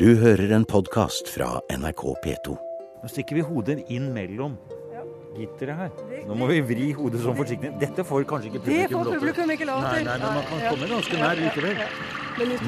Du 0.00 0.08
hører 0.20 0.50
en 0.56 0.64
podkast 0.68 1.28
fra 1.32 1.46
NRK 1.72 2.02
P2. 2.24 2.54
Nå 3.02 3.08
stikker 3.10 3.38
vi 3.38 3.44
hodet 3.46 3.78
inn 3.92 4.10
mellom 4.14 4.56
gitteret 5.36 5.76
her. 5.78 5.90
Nå 6.28 6.36
må 6.40 6.48
vi 6.50 6.58
vri 6.64 6.88
hodet 6.96 7.20
sånn 7.24 7.36
forsiktig. 7.38 7.70
Dette 7.80 8.04
får 8.08 8.24
kanskje 8.28 8.50
ikke 8.50 8.60
Det 8.64 8.66
publikum 8.66 8.92
får 8.92 9.04
lov 9.04 9.12
til. 9.12 9.20
publikum 9.20 9.52
ikke 9.54 9.68
lov 9.68 9.82
Nei, 9.84 9.92
til. 9.98 10.08
nei, 10.08 10.16
men 10.22 10.34
man 10.38 10.46
kan 10.50 10.62
komme 10.70 10.88
ganske 10.92 11.20
nær 11.20 11.40
likevel. 11.40 11.80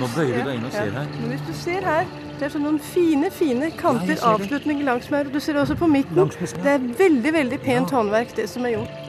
Nå 0.00 0.08
bøyer 0.14 0.34
du 0.34 0.42
deg 0.48 0.54
inn 0.58 0.68
og 0.68 0.72
ser 0.76 0.92
her. 0.98 1.10
Men 1.18 1.32
hvis 1.34 1.44
du 1.48 1.52
ser 1.62 1.88
her, 1.90 2.12
det 2.38 2.46
er 2.48 2.54
sånn 2.54 2.64
noen 2.68 2.80
fine, 2.92 3.30
fine 3.34 3.70
kanter, 3.76 4.14
Ja, 4.14 4.14
det. 4.14 4.32
avslutninger 4.34 4.84
langs 4.88 5.10
med 5.10 5.18
her. 5.26 5.32
Du 5.32 5.40
ser 5.40 5.60
også 5.60 5.76
på 5.80 5.88
midten. 5.90 6.28
Det 6.38 6.72
er 6.76 6.78
veldig, 7.02 7.32
veldig 7.40 7.60
pent 7.64 7.90
håndverk, 7.90 8.34
det 8.36 8.48
som 8.48 8.64
er 8.68 8.76
gjort. 8.76 9.04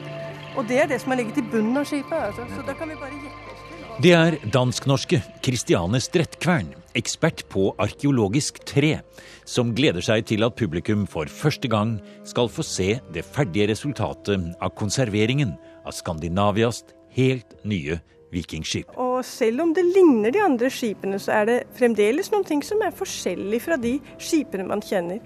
Og 0.56 0.66
det 0.68 0.80
er 0.82 0.86
det 0.90 1.00
som 1.00 1.12
har 1.12 1.20
ligget 1.22 1.38
i 1.38 1.42
bunnen 1.52 1.76
av 1.78 1.84
skipet. 1.88 2.12
Altså. 2.12 2.44
Så 2.56 2.66
da 2.66 2.74
kan 2.74 2.88
vi 2.88 2.96
bare 2.96 3.12
gjette 3.16 3.48
oss 3.52 3.64
til. 3.68 4.02
Det 4.02 4.12
er 4.16 4.36
dansk-norske 4.50 5.22
Christiane 5.44 6.00
Strettkvern, 6.00 6.72
ekspert 6.98 7.44
på 7.52 7.70
arkeologisk 7.80 8.60
tre, 8.68 9.00
som 9.48 9.72
gleder 9.76 10.02
seg 10.04 10.26
til 10.30 10.44
at 10.46 10.56
publikum 10.58 11.06
for 11.10 11.30
første 11.30 11.68
gang 11.70 11.98
skal 12.28 12.48
få 12.52 12.64
se 12.66 12.98
det 13.14 13.24
ferdige 13.24 13.68
resultatet 13.72 14.52
av 14.60 14.74
konserveringen 14.78 15.56
av 15.86 15.92
Skandinavias 15.96 16.84
helt 17.16 17.56
nye 17.66 18.00
vikingskip. 18.30 18.92
Og 18.94 19.24
selv 19.26 19.64
om 19.64 19.72
det 19.74 19.82
ligner 19.88 20.30
de 20.30 20.38
andre 20.44 20.68
skipene, 20.70 21.18
så 21.18 21.40
er 21.40 21.48
det 21.48 21.56
fremdeles 21.74 22.30
noen 22.30 22.44
ting 22.46 22.60
som 22.62 22.78
er 22.86 22.94
forskjellig 22.94 23.58
fra 23.64 23.74
de 23.82 23.96
skipene 24.22 24.68
man 24.68 24.82
kjenner. 24.86 25.18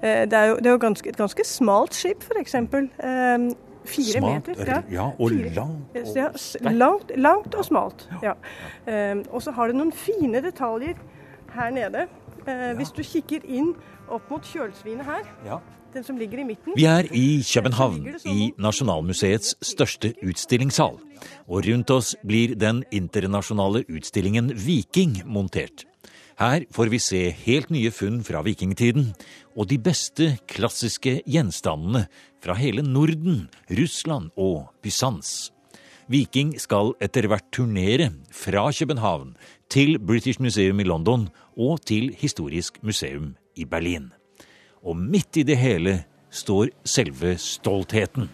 Eh, 0.00 0.22
Det 0.30 0.38
er 0.38 0.46
jo, 0.52 0.56
det 0.62 0.66
er 0.70 0.76
jo 0.76 0.82
ganske, 0.84 1.08
et 1.10 1.18
ganske 1.18 1.44
smalt 1.44 1.94
skip, 1.98 2.22
f.eks. 2.22 2.54
Fire 3.84 4.20
Smalt, 4.20 4.46
meter. 4.46 4.84
ja, 4.94 5.08
og 5.18 5.30
Fire. 5.32 5.50
langt 5.56 5.96
og 5.96 6.16
Ja, 6.16 6.28
langt, 6.70 7.10
langt 7.18 7.54
og 7.58 7.64
smalt. 7.66 8.04
Ja. 8.22 8.36
Um, 8.86 9.24
og 9.32 9.42
så 9.42 9.50
har 9.56 9.66
det 9.66 9.74
noen 9.74 9.90
fine 9.90 10.38
detaljer 10.40 10.94
her 11.54 11.70
nede. 11.70 12.06
Eh, 12.46 12.72
Hvis 12.78 12.90
du 12.94 13.02
kikker 13.02 13.44
inn 13.46 13.74
opp 14.10 14.30
mot 14.30 14.42
kjølsvinet 14.42 15.04
her, 15.06 15.22
Ja. 15.46 15.60
den 15.94 16.04
som 16.04 16.16
ligger 16.18 16.38
i 16.40 16.44
midten 16.44 16.72
Vi 16.76 16.84
er 16.84 17.04
i 17.12 17.42
København, 17.44 18.06
i 18.26 18.52
Nasjonalmuseets 18.58 19.54
største 19.62 20.14
utstillingssal. 20.24 20.98
Og 21.48 21.64
rundt 21.66 21.90
oss 21.90 22.16
blir 22.26 22.54
den 22.58 22.84
internasjonale 22.90 23.84
utstillingen 23.88 24.52
Viking 24.56 25.22
montert. 25.26 25.84
Her 26.38 26.64
får 26.72 26.88
vi 26.90 26.98
se 26.98 27.30
helt 27.30 27.70
nye 27.70 27.90
funn 27.90 28.22
fra 28.24 28.42
vikingtiden, 28.42 29.14
og 29.56 29.68
de 29.68 29.78
beste 29.78 30.38
klassiske 30.48 31.22
gjenstandene 31.28 32.06
fra 32.42 32.54
hele 32.54 32.82
Norden, 32.82 33.48
Russland 33.70 34.30
og 34.36 34.70
Bysants. 34.82 35.50
Viking 36.08 36.58
skal 36.58 36.94
etter 37.00 37.28
hvert 37.28 37.46
turnere 37.52 38.10
fra 38.32 38.64
København 38.72 39.36
til 39.70 39.98
British 39.98 40.40
Museum 40.40 40.80
i 40.80 40.84
London 40.88 41.28
og 41.56 41.82
til 41.86 42.12
Historisk 42.18 42.78
museum 42.82 43.34
i 43.56 43.64
Berlin. 43.64 44.12
Og 44.82 44.96
midt 44.96 45.36
i 45.36 45.42
det 45.42 45.56
hele 45.56 46.04
står 46.30 46.72
selve 46.84 47.36
stoltheten. 47.38 48.30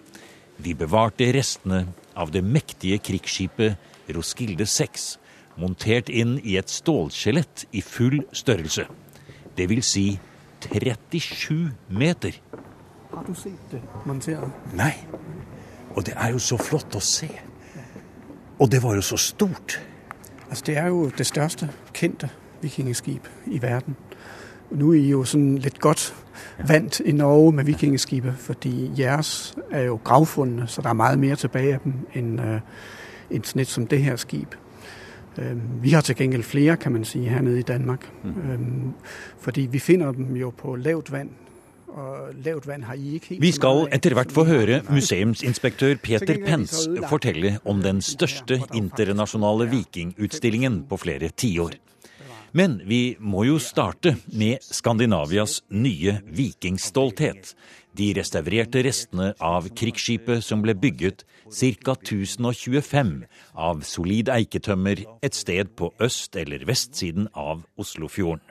Vi 0.59 0.75
bevarte 0.75 1.27
restene 1.35 1.87
av 2.17 2.33
det 2.35 2.45
mektige 2.45 2.99
krigsskipet 2.99 3.77
Roskilde 4.15 4.67
6, 4.67 5.19
montert 5.59 6.09
inn 6.09 6.39
i 6.43 6.57
et 6.59 6.71
stålskjelett 6.71 7.67
i 7.73 7.83
full 7.83 8.23
størrelse. 8.33 8.87
Det 9.59 9.69
vil 9.69 9.83
si 9.83 10.07
37 10.63 11.71
meter. 11.89 12.41
Har 13.13 13.25
du 13.27 13.35
sett 13.35 13.71
det 13.71 13.83
monteret? 14.07 14.51
Nei. 14.75 14.95
Og 15.97 16.05
det 16.07 16.15
er 16.17 16.35
jo 16.35 16.43
så 16.43 16.59
flott 16.61 16.95
å 16.95 17.03
se. 17.03 17.29
Og 18.59 18.71
det 18.71 18.83
var 18.83 18.99
jo 18.99 19.03
så 19.03 19.19
stort. 19.19 19.79
Altså, 20.49 20.65
det 20.67 20.77
er 20.79 20.91
jo 20.91 21.09
det 21.11 21.27
største 21.27 21.69
kendte 21.95 22.31
vikingeskib 22.63 23.29
i 23.47 23.63
verden. 23.63 23.97
Nå 24.71 24.93
er 24.93 25.01
I 25.01 25.11
jo 25.11 25.25
sånn 25.25 25.57
litt 25.65 25.81
godt 25.81 26.13
vant 26.69 27.01
i 27.01 27.13
Norge 27.13 27.53
med 27.57 27.65
vikingskipet, 27.65 28.37
fordi 28.37 28.91
jeres 28.99 29.55
er 29.71 29.89
jo 29.89 30.01
gravfundne, 30.05 30.67
så 30.69 30.83
det 30.83 30.91
er 30.91 30.99
mye 30.99 31.17
mer 31.17 31.41
tilbake 31.41 31.75
av 31.79 31.85
dem 31.85 32.01
enn 32.15 32.39
øh, 32.39 33.45
snitt 33.45 33.69
som 33.69 33.87
det 33.87 34.03
her 34.05 34.17
skip. 34.17 34.57
Vi 35.83 35.93
har 35.95 36.03
til 36.03 36.17
gjengjeld 36.19 36.43
flere, 36.43 36.77
kan 36.77 36.93
man 36.93 37.05
si, 37.07 37.21
her 37.31 37.43
nede 37.43 37.61
i 37.61 37.67
Danmark. 37.67 38.09
Øhm, 38.25 38.95
Fordi 39.41 39.69
vi 39.71 39.79
finner 39.79 40.13
dem 40.13 40.37
jo 40.37 40.51
på 40.51 40.77
lavt 40.77 41.13
vann. 41.13 41.31
og 41.89 42.35
lavt 42.45 42.67
vand 42.67 42.85
har 42.85 42.95
I 42.95 43.15
ikke 43.15 43.29
helt 43.29 43.43
Vi 43.43 43.53
skal 43.53 43.89
etter 43.93 44.15
hvert 44.15 44.33
få 44.33 44.45
høre 44.45 44.83
museumsinspektør 44.91 45.95
Peter 46.03 46.35
er 46.35 46.45
Pence 46.47 46.91
fortelle 47.09 47.59
om 47.65 47.83
den 47.83 48.03
største 48.03 48.61
internasjonale 48.75 49.71
vikingutstillingen 49.71 50.85
på 50.89 50.97
flere 50.97 51.29
tiår. 51.29 51.71
Men 52.53 52.81
vi 52.89 53.17
må 53.21 53.45
jo 53.45 53.59
starte 53.61 54.15
med 54.33 54.63
Skandinavias 54.65 55.61
nye 55.69 56.19
vikingstolthet. 56.33 57.53
De 57.99 58.13
restaurerte 58.17 58.83
restene 58.87 59.33
av 59.43 59.69
krigsskipet 59.77 60.45
som 60.45 60.63
ble 60.65 60.75
bygget 60.79 61.25
ca. 61.51 61.95
1025 61.97 63.13
av 63.55 63.83
solid 63.85 64.31
eiketømmer 64.33 65.05
et 65.23 65.35
sted 65.35 65.75
på 65.77 65.91
øst- 66.01 66.39
eller 66.41 66.65
vestsiden 66.69 67.29
av 67.35 67.67
Oslofjorden. 67.77 68.45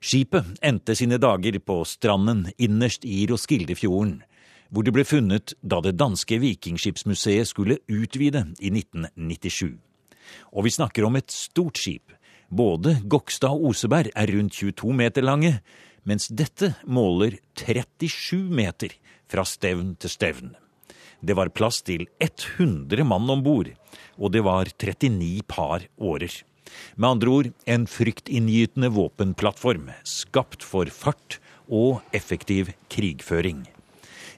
Skipet 0.00 0.58
endte 0.62 0.94
sine 0.94 1.18
dager 1.18 1.58
på 1.58 1.80
stranden 1.86 2.46
innerst 2.58 3.04
i 3.04 3.26
Roskildefjorden, 3.26 4.20
hvor 4.70 4.84
det 4.84 4.92
ble 4.94 5.04
funnet 5.04 5.54
da 5.62 5.80
det 5.82 5.96
danske 5.98 6.38
vikingskipsmuseet 6.38 7.48
skulle 7.48 7.80
utvide 7.88 8.44
i 8.60 8.70
1997. 8.70 9.78
Og 10.52 10.64
vi 10.66 10.70
snakker 10.70 11.06
om 11.08 11.16
et 11.16 11.32
stort 11.32 11.80
skip. 11.80 12.12
Både 12.48 12.96
Gokstad 13.04 13.52
og 13.52 13.74
Oseberg 13.74 14.08
er 14.16 14.30
rundt 14.32 14.56
22 14.56 14.94
meter 14.96 15.24
lange, 15.24 15.58
mens 16.08 16.30
dette 16.32 16.72
måler 16.88 17.36
37 17.60 18.40
meter 18.48 18.94
fra 19.28 19.44
stevn 19.44 19.92
til 20.00 20.12
stevn. 20.12 20.54
Det 21.20 21.36
var 21.36 21.52
plass 21.52 21.82
til 21.84 22.06
100 22.24 23.04
mann 23.04 23.28
om 23.28 23.42
bord, 23.44 23.68
og 24.16 24.32
det 24.32 24.44
var 24.46 24.70
39 24.70 25.42
par 25.44 25.84
årer. 25.98 26.32
Med 26.96 27.10
andre 27.10 27.28
ord 27.28 27.50
en 27.66 27.86
fryktinngytende 27.88 28.92
våpenplattform, 28.96 29.90
skapt 30.04 30.64
for 30.64 30.88
fart 30.88 31.40
og 31.68 32.00
effektiv 32.16 32.72
krigføring. 32.88 33.66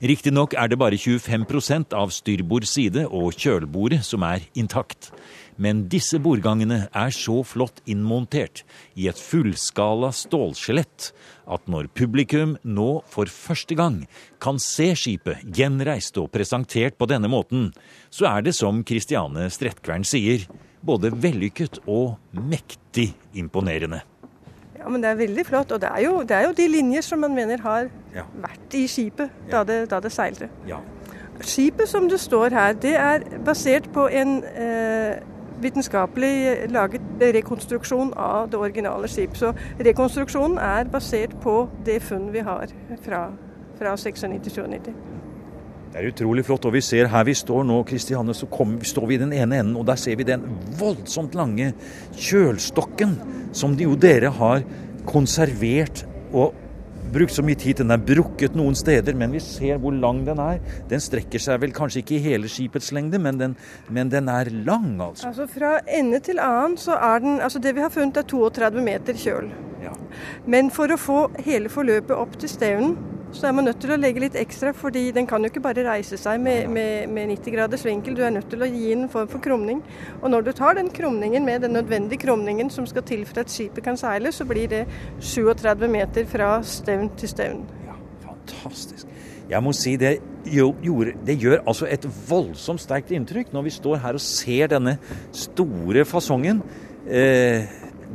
Riktignok 0.00 0.54
er 0.56 0.70
det 0.72 0.78
bare 0.80 0.96
25% 0.96 1.92
av 1.92 2.08
styrbord 2.16 2.64
side 2.64 3.02
og 3.04 3.34
kjølbordet 3.36 3.98
som 4.06 4.22
er 4.24 4.46
intakt. 4.56 5.10
Men 5.60 5.82
disse 5.92 6.16
bordgangene 6.24 6.86
er 6.96 7.12
så 7.12 7.42
flott 7.44 7.82
innmontert 7.84 8.62
i 8.96 9.10
et 9.10 9.20
fullskala 9.20 10.08
stålskjelett 10.16 11.10
at 11.52 11.68
når 11.68 11.90
publikum 11.92 12.54
nå 12.64 12.88
for 13.12 13.28
første 13.28 13.76
gang 13.76 13.98
kan 14.40 14.56
se 14.56 14.88
skipet 14.96 15.44
gjenreist 15.44 16.16
og 16.22 16.30
presentert 16.32 16.96
på 16.96 17.10
denne 17.10 17.28
måten, 17.28 17.68
så 18.08 18.30
er 18.30 18.46
det 18.48 18.56
som 18.56 18.80
Christiane 18.88 19.50
Strettkvern 19.52 20.08
sier, 20.08 20.48
både 20.80 21.12
vellykket 21.12 21.82
og 21.84 22.16
mektig 22.32 23.10
imponerende. 23.36 24.00
Ja, 24.80 24.88
men 24.88 25.02
det 25.02 25.10
er 25.10 25.18
veldig 25.20 25.46
flott. 25.46 25.72
Og 25.72 25.80
det 25.82 25.88
er 25.92 26.00
jo, 26.06 26.22
det 26.22 26.30
er 26.36 26.46
jo 26.48 26.52
de 26.56 26.68
linjer 26.68 27.04
som 27.04 27.20
man 27.20 27.34
mener 27.34 27.60
har 27.60 27.90
Ja. 28.14 28.22
vært 28.42 28.74
i 28.74 28.86
skipet 28.88 29.30
da 29.50 29.62
det, 29.64 29.90
da 29.90 30.00
det 30.00 30.12
seilte. 30.12 30.48
Ja. 30.68 30.78
Skipet 31.40 31.88
som 31.88 32.08
det 32.08 32.20
står 32.20 32.50
her, 32.52 32.72
det 32.72 32.94
er 32.96 33.20
basert 33.44 33.86
på 33.92 34.06
en 34.12 34.42
eh, 34.44 35.20
vitenskapelig 35.60 36.70
laget 36.72 37.00
rekonstruksjon 37.20 38.12
av 38.16 38.50
det 38.50 38.58
originale 38.58 39.08
skip. 39.08 39.36
Så 39.36 39.52
rekonstruksjonen 39.80 40.58
er 40.58 40.84
basert 40.92 41.34
på 41.40 41.68
det 41.84 42.02
funn 42.02 42.30
vi 42.32 42.38
har 42.44 42.66
fra, 43.04 43.26
fra 43.78 43.94
96-97. 43.96 44.92
Det 45.90 45.98
er 45.98 46.10
utrolig 46.12 46.44
flott. 46.46 46.68
Og 46.68 46.76
vi 46.76 46.82
ser 46.84 47.10
her 47.10 47.26
vi 47.26 47.34
står 47.34 47.64
nå, 47.66 47.80
Kristianne, 47.88 48.34
så 48.36 48.46
kom, 48.50 48.78
står 48.86 49.10
vi 49.10 49.18
i 49.18 49.22
den 49.24 49.34
ene 49.34 49.58
enden, 49.62 49.76
og 49.80 49.88
der 49.88 49.98
ser 49.98 50.18
vi 50.20 50.28
den 50.28 50.46
voldsomt 50.78 51.34
lange 51.38 51.72
kjølstokken 52.14 53.18
som 53.56 53.74
de 53.76 53.88
jo 53.88 53.96
dere 53.98 54.30
har 54.36 54.62
konservert 55.08 56.04
og 56.30 56.54
brukt 57.10 57.34
så 57.34 57.42
mye 57.42 57.58
tid. 57.58 57.80
Den 57.80 57.90
er 57.90 58.02
brukket 58.02 58.54
noen 58.54 58.76
steder, 58.78 59.16
men 59.18 59.34
vi 59.34 59.42
ser 59.42 59.80
hvor 59.82 59.94
lang 59.94 60.22
den 60.28 60.38
er. 60.42 60.60
Den 60.90 61.02
strekker 61.02 61.42
seg 61.42 61.58
vel 61.64 61.74
kanskje 61.74 62.04
ikke 62.04 62.18
i 62.20 62.22
hele 62.22 62.50
skipets 62.50 62.92
lengde, 62.94 63.18
men 63.18 63.40
den, 63.40 63.56
men 63.90 64.12
den 64.12 64.30
er 64.30 64.50
lang, 64.66 64.92
altså. 65.00 65.32
Altså 65.32 65.48
Fra 65.50 65.78
ende 65.90 66.22
til 66.22 66.38
annen 66.42 66.78
så 66.78 66.94
er 66.94 67.24
den 67.24 67.40
altså 67.40 67.58
Det 67.58 67.74
vi 67.74 67.82
har 67.82 67.90
funnet, 67.90 68.16
er 68.16 68.30
32 68.30 68.84
meter 68.84 69.18
kjøl. 69.18 69.50
Ja. 69.82 69.96
Men 70.46 70.70
for 70.70 70.92
å 70.92 71.00
få 71.00 71.20
hele 71.42 71.72
forløpet 71.72 72.14
opp 72.14 72.38
til 72.38 72.52
stevnen, 72.52 72.94
så 73.32 73.46
er 73.46 73.52
man 73.54 73.64
nødt 73.68 73.78
til 73.82 73.92
å 73.94 73.98
legge 74.00 74.22
litt 74.24 74.36
ekstra, 74.38 74.72
fordi 74.74 75.04
den 75.14 75.26
kan 75.30 75.44
jo 75.44 75.50
ikke 75.52 75.62
bare 75.62 75.84
reise 75.86 76.18
seg 76.18 76.40
med, 76.42 76.66
med, 76.72 77.10
med 77.14 77.30
90 77.30 77.54
graders 77.54 77.84
vinkel. 77.86 78.16
Du 78.18 78.24
er 78.26 78.32
nødt 78.34 78.48
til 78.50 78.62
å 78.64 78.68
gi 78.68 78.88
den 78.90 79.04
en 79.06 79.12
form 79.12 79.28
for 79.30 79.42
krumning. 79.44 79.82
Og 80.20 80.32
når 80.32 80.48
du 80.48 80.52
tar 80.58 80.74
den 80.78 80.90
krumningen 80.94 81.46
med 81.46 81.62
den 81.62 81.76
nødvendige 81.78 82.24
krumningen 82.26 82.72
som 82.74 82.88
skal 82.90 83.06
til 83.06 83.22
for 83.28 83.44
at 83.44 83.52
skipet 83.52 83.86
kan 83.86 83.98
seile, 84.00 84.32
så 84.34 84.46
blir 84.48 84.66
det 84.72 84.82
37 85.22 85.86
meter 85.90 86.26
fra 86.30 86.56
stevn 86.66 87.12
til 87.20 87.30
stevn. 87.30 87.62
Ja, 87.86 87.94
fantastisk. 88.24 89.06
Jeg 89.50 89.62
må 89.66 89.72
si 89.74 89.96
det, 89.98 90.16
jo, 90.46 90.72
gjorde, 90.82 91.14
det 91.26 91.38
gjør 91.42 91.62
altså 91.66 91.86
et 91.90 92.06
voldsomt 92.28 92.82
sterkt 92.82 93.10
inntrykk 93.14 93.54
når 93.54 93.66
vi 93.66 93.72
står 93.74 94.02
her 94.02 94.18
og 94.18 94.22
ser 94.22 94.70
denne 94.70 94.96
store 95.34 96.04
fasongen. 96.06 96.62
Eh, 97.06 97.66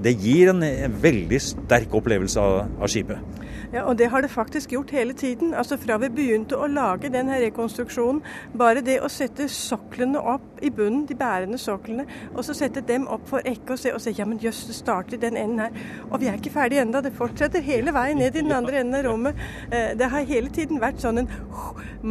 det 0.04 0.16
gir 0.20 0.52
en, 0.52 0.64
en 0.64 0.96
veldig 1.04 1.40
sterk 1.44 1.96
opplevelse 1.96 2.40
av, 2.40 2.66
av 2.80 2.92
skipet. 2.92 3.44
Ja, 3.76 3.82
og 3.84 3.98
det 4.00 4.08
har 4.08 4.22
det 4.22 4.30
faktisk 4.32 4.72
gjort 4.72 4.92
hele 4.96 5.14
tiden. 5.14 5.54
Altså 5.54 5.76
Fra 5.78 5.98
vi 6.00 6.08
begynte 6.08 6.56
å 6.56 6.68
lage 6.72 7.10
denne 7.12 7.36
rekonstruksjonen. 7.44 8.22
Bare 8.56 8.80
det 8.86 9.02
å 9.04 9.10
sette 9.12 9.50
soklene 9.52 10.22
opp 10.22 10.62
i 10.64 10.70
bunnen, 10.72 11.02
de 11.10 11.18
bærende 11.20 11.60
soklene, 11.60 12.06
og 12.32 12.46
så 12.48 12.56
sette 12.56 12.86
dem 12.88 13.08
opp 13.12 13.28
for 13.28 13.44
ekke 13.44 13.76
og 13.76 13.82
se, 13.82 13.92
og 13.92 14.00
se 14.00 14.14
ja, 14.16 14.24
men 14.26 14.40
jøss, 14.40 14.64
det 14.70 14.78
starter 14.78 15.18
i 15.18 15.22
den 15.26 15.36
enden 15.42 15.60
her. 15.66 15.76
Og 16.08 16.24
vi 16.24 16.32
er 16.32 16.40
ikke 16.40 16.56
ferdig 16.56 16.80
ennå. 16.86 17.04
Det 17.04 17.12
fortsetter 17.20 17.68
hele 17.68 17.92
veien 17.96 18.24
ned 18.24 18.32
i 18.32 18.46
den 18.46 18.56
andre 18.56 18.80
enden 18.80 18.96
av 19.02 19.06
rommet. 19.10 19.44
Eh, 19.68 19.92
det 20.00 20.08
har 20.14 20.32
hele 20.32 20.56
tiden 20.56 20.80
vært 20.80 21.04
sånn 21.04 21.26
en 21.26 21.32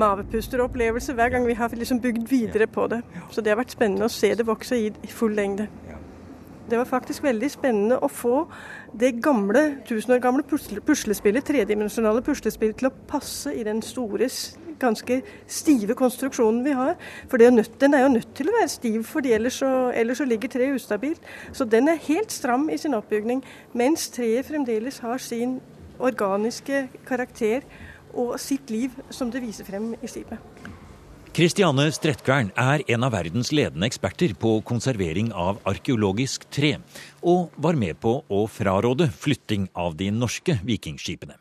mavepusteropplevelse 0.05 1.17
hver 1.17 1.33
gang 1.33 1.49
vi 1.49 1.57
har 1.57 1.73
liksom 1.73 2.05
bygd 2.05 2.29
videre 2.29 2.69
på 2.69 2.91
det. 2.93 3.01
Så 3.33 3.41
det 3.41 3.55
har 3.55 3.63
vært 3.65 3.73
spennende 3.73 4.05
å 4.05 4.13
se 4.13 4.35
det 4.37 4.45
vokse 4.53 4.85
i 4.85 5.15
full 5.17 5.33
lengde. 5.33 5.71
Det 6.71 6.79
var 6.79 6.89
faktisk 6.89 7.23
veldig 7.23 7.49
spennende 7.53 7.99
å 8.01 8.09
få 8.09 8.47
det 8.97 9.19
gamle, 9.23 9.83
tusen 9.85 10.15
år 10.15 10.23
gamle 10.25 10.45
puslespillet, 10.47 11.45
tredimensjonale 11.45 12.23
puslespillet 12.25 12.79
til 12.81 12.89
å 12.89 12.95
passe 13.09 13.53
i 13.53 13.65
den 13.67 13.83
store, 13.85 14.29
ganske 14.81 15.21
stive 15.47 15.97
konstruksjonen 15.99 16.63
vi 16.65 16.73
har. 16.77 16.95
For 17.29 17.41
er 17.51 17.55
nødt, 17.55 17.77
den 17.81 17.95
er 17.95 18.07
jo 18.07 18.15
nødt 18.17 18.33
til 18.37 18.49
å 18.49 18.57
være 18.57 18.73
stiv, 18.73 19.05
for 19.09 19.25
ellers 19.25 19.61
ellers 19.93 20.23
så 20.23 20.29
ligger 20.29 20.53
treet 20.55 20.79
ustabilt. 20.79 21.21
Så 21.53 21.69
den 21.69 21.89
er 21.93 22.01
helt 22.09 22.33
stram 22.33 22.71
i 22.73 22.79
sin 22.81 22.97
oppbygning, 22.97 23.45
mens 23.73 24.09
treet 24.15 24.49
fremdeles 24.49 25.03
har 25.05 25.21
sin 25.21 25.59
organiske 25.99 26.89
karakter 27.07 27.69
og 28.15 28.39
sitt 28.41 28.71
liv 28.71 28.95
som 29.11 29.31
det 29.31 29.45
viser 29.45 29.69
frem 29.69 29.93
i 30.01 30.11
skipet. 30.11 30.74
Kristiane 31.35 31.89
Strettkvern 31.91 32.53
er 32.55 32.85
en 32.95 33.03
av 33.03 33.11
verdens 33.11 33.49
ledende 33.51 33.89
eksperter 33.89 34.37
på 34.39 34.53
konservering 34.63 35.33
av 35.35 35.57
arkeologisk 35.67 36.45
tre, 36.55 36.77
og 37.27 37.51
var 37.59 37.75
med 37.75 37.99
på 37.99 38.13
å 38.31 38.45
fraråde 38.47 39.09
flytting 39.11 39.65
av 39.75 39.97
de 39.99 40.13
norske 40.15 40.55
vikingskipene. 40.63 41.35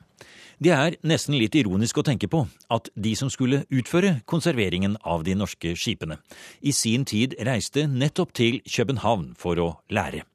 Det 0.57 0.73
er 0.73 0.97
nesten 1.05 1.37
litt 1.37 1.53
ironisk 1.59 1.99
å 2.01 2.05
tenke 2.07 2.25
på 2.25 2.41
at 2.73 2.89
de 2.97 3.13
som 3.19 3.29
skulle 3.29 3.67
utføre 3.69 4.15
konserveringen 4.25 4.97
av 5.05 5.27
de 5.27 5.37
norske 5.37 5.75
skipene, 5.77 6.17
i 6.65 6.73
sin 6.73 7.05
tid 7.05 7.37
reiste 7.45 7.85
nettopp 7.85 8.33
til 8.33 8.63
København 8.65 9.35
for 9.37 9.61
å 9.61 9.69
lære. 9.93 10.25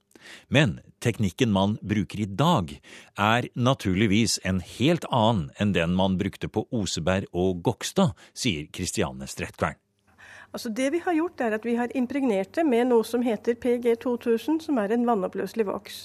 Men 0.55 0.79
teknikken 1.05 1.53
man 1.55 1.77
bruker 1.83 2.23
i 2.23 2.29
dag, 2.29 2.73
er 3.19 3.49
naturligvis 3.55 4.39
en 4.49 4.63
helt 4.79 5.07
annen 5.11 5.49
enn 5.59 5.75
den 5.77 5.97
man 5.99 6.19
brukte 6.21 6.51
på 6.53 6.67
Oseberg 6.75 7.29
og 7.33 7.63
Gokstad, 7.67 8.17
sier 8.35 8.67
Christiane 8.75 9.31
Strettkvern. 9.31 9.79
Altså 10.53 10.69
Det 10.69 10.93
vi 10.93 10.99
har 11.05 11.13
gjort, 11.13 11.41
er 11.45 11.55
at 11.59 11.65
vi 11.67 11.75
har 11.77 11.91
impregnert 11.95 12.55
det 12.57 12.63
med 12.65 12.87
noe 12.89 13.05
som 13.05 13.21
heter 13.21 13.53
PG2000, 13.61 14.63
som 14.65 14.79
er 14.81 14.95
en 14.95 15.05
vannoppløselig 15.05 15.67
voks. 15.69 15.99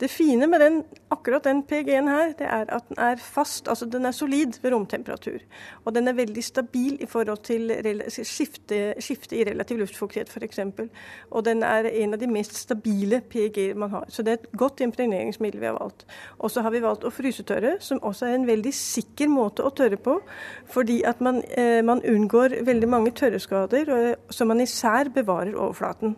Det 0.00 0.08
fine 0.08 0.46
med 0.48 0.62
den, 0.64 0.78
akkurat 1.12 1.44
den 1.44 1.60
PG-en 1.68 2.08
her, 2.08 2.32
det 2.38 2.46
er 2.48 2.70
at 2.72 2.88
den 2.88 2.96
er 2.98 3.20
fast, 3.20 3.68
altså 3.68 3.84
den 3.86 4.08
er 4.08 4.16
solid 4.16 4.56
ved 4.62 4.72
romtemperatur. 4.72 5.44
Og 5.84 5.94
den 5.94 6.08
er 6.08 6.16
veldig 6.16 6.44
stabil 6.44 6.96
i 7.04 7.06
forhold 7.06 7.44
til 7.44 7.68
skifte, 8.08 8.94
skifte 8.98 9.36
i 9.36 9.44
relativ 9.44 9.82
luftfuktighet 9.82 10.32
f.eks. 10.32 10.62
Og 11.30 11.44
den 11.44 11.62
er 11.62 11.90
en 11.92 12.16
av 12.16 12.20
de 12.20 12.30
mest 12.32 12.56
stabile 12.56 13.20
PG-er 13.20 13.76
man 13.76 13.92
har. 13.92 14.08
Så 14.08 14.24
det 14.24 14.32
er 14.32 14.40
et 14.40 14.56
godt 14.56 14.80
impregneringsmiddel 14.80 15.60
vi 15.60 15.68
har 15.68 15.76
valgt. 15.76 16.06
Og 16.38 16.50
så 16.50 16.64
har 16.64 16.72
vi 16.72 16.80
valgt 16.80 17.04
å 17.04 17.12
frysetørre, 17.12 17.76
som 17.84 18.00
også 18.00 18.30
er 18.30 18.40
en 18.40 18.48
veldig 18.48 18.72
sikker 18.72 19.28
måte 19.28 19.68
å 19.68 19.74
tørre 19.76 20.00
på. 20.00 20.16
Fordi 20.72 21.02
at 21.04 21.20
man, 21.20 21.44
eh, 21.44 21.84
man 21.84 22.00
unngår 22.00 22.62
veldig 22.64 22.88
mange 22.88 23.12
tørreskader 23.12 23.81
områder, 23.88 24.16
så 24.30 24.46
man 24.48 24.60
især 24.60 25.10
bevarer 25.14 25.54
overflaten. 25.54 26.16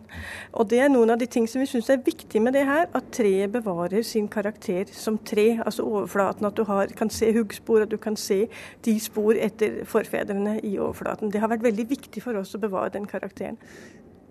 Og 0.53 0.69
Det 0.69 0.79
er 0.79 0.89
noen 0.89 1.09
av 1.09 1.19
de 1.19 1.25
ting 1.25 1.47
som 1.47 1.61
vi 1.61 1.67
syns 1.69 1.89
er 1.89 2.03
viktig 2.05 2.41
med 2.41 2.53
det 2.53 2.65
her, 2.65 2.87
at 2.93 3.11
treet 3.11 3.51
bevarer 3.51 4.03
sin 4.03 4.27
karakter 4.27 4.85
som 4.91 5.17
tre, 5.17 5.59
altså 5.65 5.83
overflaten. 5.83 6.45
At 6.45 6.57
du 6.57 6.63
har, 6.63 6.87
kan 6.87 7.09
se 7.09 7.33
huggspor, 7.33 7.81
at 7.81 7.91
du 7.91 7.97
kan 7.97 8.15
se 8.15 8.47
de 8.85 8.99
spor 8.99 9.35
etter 9.35 9.83
forfedrene 9.85 10.59
i 10.63 10.77
overflaten. 10.77 11.31
Det 11.31 11.41
har 11.41 11.49
vært 11.49 11.63
veldig 11.63 11.89
viktig 11.89 12.23
for 12.23 12.37
oss 12.37 12.55
å 12.55 12.61
bevare 12.61 12.93
den 12.93 13.05
karakteren. 13.05 13.57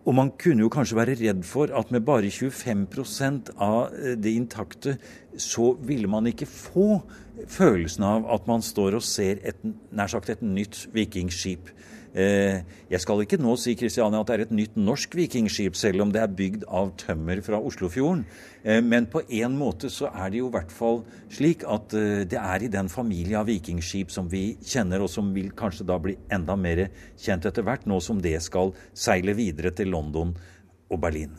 Og 0.05 0.13
man 0.13 0.35
kunne 0.37 0.61
jo 0.67 0.73
kanskje 0.73 0.99
være 0.99 1.17
redd 1.17 1.45
for 1.49 1.71
at 1.73 1.91
med 1.93 2.05
bare 2.05 2.29
25 2.31 2.85
av 3.57 3.95
eh, 3.95 4.17
det 4.21 4.35
intakte, 4.37 4.99
så 5.37 5.73
ville 5.81 6.09
man 6.09 6.27
ikke 6.29 6.47
få 6.47 7.01
følelsen 7.49 8.05
av 8.05 8.29
at 8.35 8.47
man 8.47 8.63
står 8.63 8.99
og 8.99 9.03
ser 9.03 9.41
et, 9.43 9.57
nær 9.91 10.13
sagt 10.13 10.31
et 10.31 10.43
nytt 10.45 10.85
vikingskip. 10.93 11.73
Eh, 12.15 12.61
jeg 12.93 13.03
skal 13.03 13.25
ikke 13.25 13.41
nå 13.43 13.57
si 13.59 13.73
Kristiania, 13.75 14.21
at 14.23 14.29
det 14.31 14.35
er 14.37 14.43
et 14.45 14.55
nytt 14.55 14.77
norsk 14.79 15.17
vikingskip, 15.19 15.75
selv 15.75 16.05
om 16.05 16.13
det 16.15 16.21
er 16.23 16.37
bygd 16.39 16.63
av 16.71 16.93
tømmer 17.01 17.41
fra 17.43 17.59
Oslofjorden. 17.59 18.23
Eh, 18.63 18.79
men 18.87 19.09
på 19.11 19.25
en 19.27 19.57
måte 19.59 19.91
så 19.91 20.13
er 20.13 20.31
det 20.31 20.39
jo 20.39 20.47
i 20.47 20.55
hvert 20.55 20.71
fall 20.75 21.03
slik 21.35 21.67
at 21.67 21.97
eh, 21.99 22.23
det 22.31 22.39
er 22.39 22.63
i 22.63 22.71
den 22.71 22.91
familie 22.93 23.41
av 23.41 23.51
vikingskip 23.51 24.15
som 24.15 24.31
vi 24.31 24.53
kjenner, 24.63 25.03
og 25.03 25.11
som 25.11 25.35
vil 25.35 25.51
kanskje 25.59 25.89
da 25.91 25.99
bli 25.99 26.15
enda 26.31 26.55
mer 26.55 26.87
kjent 27.19 27.51
etter 27.51 27.67
hvert, 27.67 27.89
nå 27.91 27.99
som 27.99 28.23
det 28.23 28.37
skal 28.47 28.71
seile 28.95 29.35
videre 29.35 29.75
til 29.75 29.91
London 29.91 30.37
og 30.91 31.01
Berlin. 31.01 31.31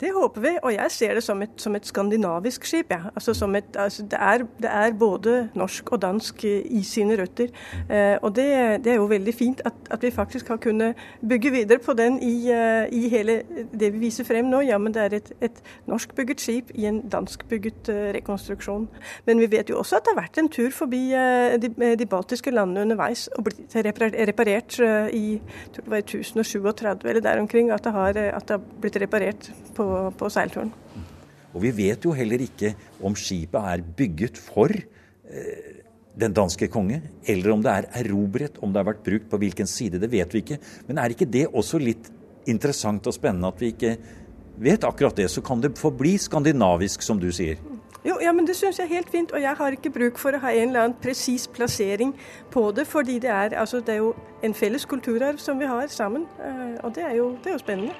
Det 0.00 0.10
håper 0.14 0.40
vi, 0.40 0.50
og 0.62 0.72
jeg 0.74 0.90
ser 0.90 1.14
det 1.14 1.22
som 1.24 1.42
et, 1.42 1.52
som 1.56 1.74
et 1.74 1.86
skandinavisk 1.86 2.64
skip. 2.66 2.90
Ja. 2.90 3.10
Altså 3.14 3.34
et, 3.56 3.76
altså 3.78 4.02
det, 4.02 4.18
er, 4.20 4.44
det, 4.62 4.70
er, 4.70 4.92
både 4.98 5.48
norsk 5.54 5.92
og 5.92 6.02
dansk 6.02 6.44
i 6.44 6.82
sine 6.82 7.16
røtter. 7.18 7.48
Eh, 7.90 8.16
og 8.22 8.36
det, 8.36 8.46
det, 8.84 8.92
er 8.92 8.94
jo 8.94 9.06
veldig 9.10 9.34
fint 9.34 9.62
at, 9.64 9.72
at, 9.90 10.02
vi 10.02 10.10
faktisk 10.10 10.48
har 10.48 10.56
kunnet 10.56 10.94
bygge 11.28 11.50
videre 11.50 11.78
på 11.78 11.92
den 11.92 12.18
i, 12.22 12.50
uh, 12.52 12.84
i 12.92 13.08
hele 13.08 13.42
det 13.72 13.92
vi 13.94 13.98
viser 13.98 14.24
frem 14.24 14.50
nå. 14.50 14.60
Ja, 14.60 14.78
men 14.78 14.94
det 14.94 15.02
er 15.02 15.16
et, 15.18 15.32
et 15.40 15.62
norskbygget 15.86 16.40
skip 16.40 16.70
i 16.74 16.86
en 16.86 17.00
danskbygget 17.08 17.88
uh, 17.88 17.94
rekonstruksjon. 18.14 18.88
Men 19.26 19.40
vi 19.40 19.50
vet 19.50 19.70
jo 19.70 19.78
også 19.78 19.96
at 19.96 20.06
det 20.06 20.14
har 20.14 20.22
vært 20.22 20.38
en 20.42 20.50
tur 20.52 20.70
forbi 20.74 21.02
uh, 21.14 21.56
de, 21.60 21.72
de, 21.98 22.06
baltiske 22.06 22.50
landene 22.50 22.84
underveis 22.84 23.26
og 23.38 23.48
blitt 23.48 23.74
reparert 23.74 24.78
i 25.14 25.24
tror 25.72 25.84
det 25.84 25.90
var 25.90 26.02
i 26.02 26.04
1037 26.04 27.08
eller 27.08 27.20
der 27.20 27.40
omkring 27.40 27.70
at 27.70 27.84
det 27.84 27.92
har, 27.92 28.08
at 28.08 28.48
det 28.48 28.58
har 28.58 28.62
blitt 28.84 29.00
reparert 29.02 29.50
på, 29.76 29.86
på 30.18 30.30
seilturen. 30.32 30.72
Og 31.54 31.62
vi 31.62 31.70
vet 31.74 32.04
jo 32.04 32.14
heller 32.16 32.42
ikke 32.44 32.74
om 33.04 33.14
skipet 33.18 33.70
er 33.74 33.84
bygget 33.96 34.40
for 34.40 34.72
eh, 34.74 35.74
den 36.18 36.34
danske 36.34 36.68
konge, 36.70 37.00
eller 37.26 37.54
om 37.54 37.62
det 37.62 37.72
er 37.72 37.88
erobret, 38.04 38.58
om 38.62 38.72
det 38.72 38.82
har 38.82 38.90
vært 38.92 39.06
brukt 39.06 39.30
på 39.30 39.40
hvilken 39.42 39.70
side, 39.70 40.00
det 40.02 40.10
vet 40.10 40.34
vi 40.34 40.42
ikke. 40.44 40.58
Men 40.88 40.98
er 41.02 41.14
ikke 41.14 41.30
det 41.30 41.46
også 41.50 41.80
litt 41.82 42.10
interessant 42.50 43.06
og 43.06 43.16
spennende 43.16 43.50
at 43.50 43.62
vi 43.62 43.72
ikke 43.74 43.96
vet 44.62 44.86
akkurat 44.86 45.16
det? 45.18 45.30
Så 45.30 45.42
kan 45.42 45.62
det 45.62 45.74
forbli 45.78 46.16
skandinavisk, 46.22 47.02
som 47.02 47.22
du 47.22 47.30
sier. 47.34 47.58
Jo, 48.04 48.18
ja, 48.20 48.32
men 48.36 48.44
Det 48.46 48.56
syns 48.56 48.78
jeg 48.78 48.84
er 48.84 48.96
helt 48.96 49.10
fint, 49.10 49.32
og 49.32 49.40
jeg 49.40 49.56
har 49.56 49.72
ikke 49.72 49.90
bruk 49.90 50.18
for 50.20 50.36
å 50.36 50.42
ha 50.42 50.50
en 50.52 50.68
eller 50.68 50.82
annen 50.82 50.98
presis 51.00 51.46
plassering 51.48 52.12
på 52.52 52.70
det. 52.76 52.86
fordi 52.86 53.18
det 53.18 53.30
er, 53.30 53.56
altså, 53.56 53.80
det 53.80 53.94
er 53.94 54.02
jo 54.02 54.14
en 54.42 54.54
felles 54.54 54.84
kulturarv 54.84 55.38
som 55.38 55.58
vi 55.58 55.64
har 55.64 55.86
sammen, 55.88 56.26
eh, 56.38 56.84
og 56.84 56.94
det 56.94 57.04
er 57.04 57.16
jo, 57.16 57.30
det 57.42 57.46
er 57.46 57.52
jo 57.52 57.58
spennende. 57.58 57.94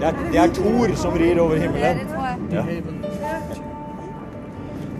Det 0.00 0.08
er, 0.08 0.20
det 0.32 0.38
er 0.40 0.52
Thor 0.56 0.94
som 0.96 1.16
rir 1.20 1.38
over 1.42 1.58
himmelen. 1.60 1.98
Ja. 2.48 2.62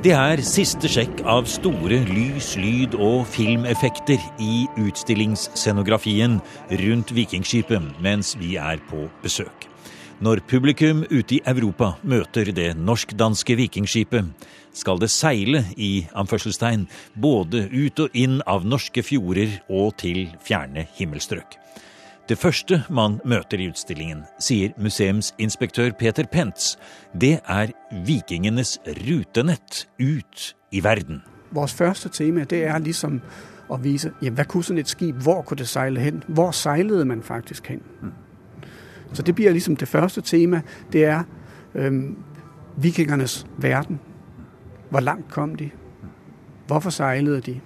Det 0.05 0.13
er 0.17 0.41
siste 0.45 0.89
sjekk 0.93 1.23
av 1.29 1.49
store 1.49 2.03
lys, 2.09 2.51
lyd 2.61 2.99
og 3.01 3.25
filmeffekter 3.33 4.21
i 4.41 4.67
utstillingsscenografien 4.81 6.39
rundt 6.83 7.15
Vikingskipet 7.17 7.89
mens 8.05 8.35
vi 8.41 8.55
er 8.61 8.81
på 8.91 9.07
besøk. 9.25 9.69
Når 10.21 10.43
publikum 10.49 11.07
ute 11.09 11.39
i 11.39 11.43
Europa 11.49 11.95
møter 12.05 12.53
det 12.53 12.75
norsk-danske 12.77 13.57
vikingskipet, 13.57 14.29
skal 14.77 15.01
det 15.01 15.09
seile 15.13 15.65
i 15.81 16.07
anførselstegn 16.13 16.85
både 17.17 17.71
ut 17.73 18.05
og 18.05 18.13
inn 18.13 18.43
av 18.45 18.69
norske 18.69 19.01
fjorder 19.05 19.63
og 19.69 19.97
til 20.05 20.27
fjerne 20.45 20.85
himmelstrøk. 21.01 21.57
Det 22.31 22.39
første 22.39 22.85
man 22.91 23.17
møter 23.25 23.59
i 23.59 23.65
utstillingen, 23.67 24.21
sier 24.39 24.71
museumsinspektør 24.79 25.91
Peter 25.99 26.29
Pentz, 26.31 26.77
det 27.21 27.41
er 27.43 27.73
vikingenes 28.07 28.77
rutenett 28.87 29.89
ut 29.99 30.45
i 30.71 30.83
verden. 30.85 31.25
Vårt 31.51 31.75
første 31.75 32.09
tema 32.09 32.45
det 32.47 32.61
er 32.71 32.79
liksom 32.79 33.17
å 33.67 33.79
vise 33.83 34.13
ja, 34.23 34.31
hva 34.31 34.47
kunne 34.47 34.69
sånn 34.69 34.79
et 34.79 34.93
skip, 34.93 35.19
hvor 35.19 35.43
kunne 35.43 35.65
det 35.65 35.73
seile 35.73 36.05
hen? 36.05 36.23
Hvor 36.29 36.55
seilte 36.55 37.03
man 37.05 37.27
faktisk 37.27 37.73
hen? 37.73 37.83
Så 39.11 39.27
det 39.27 39.35
blir 39.35 39.51
liksom 39.51 39.75
det 39.77 39.91
første 39.91 40.23
tema. 40.23 40.63
Det 40.93 41.05
er 41.11 41.25
øhm, 41.75 42.15
vikingernes 42.77 43.41
verden. 43.59 43.99
Hvor 44.91 45.03
langt 45.03 45.27
kom 45.35 45.59
de? 45.59 45.73
Hvorfor 46.71 46.95
seilte 46.95 47.41
de? 47.41 47.61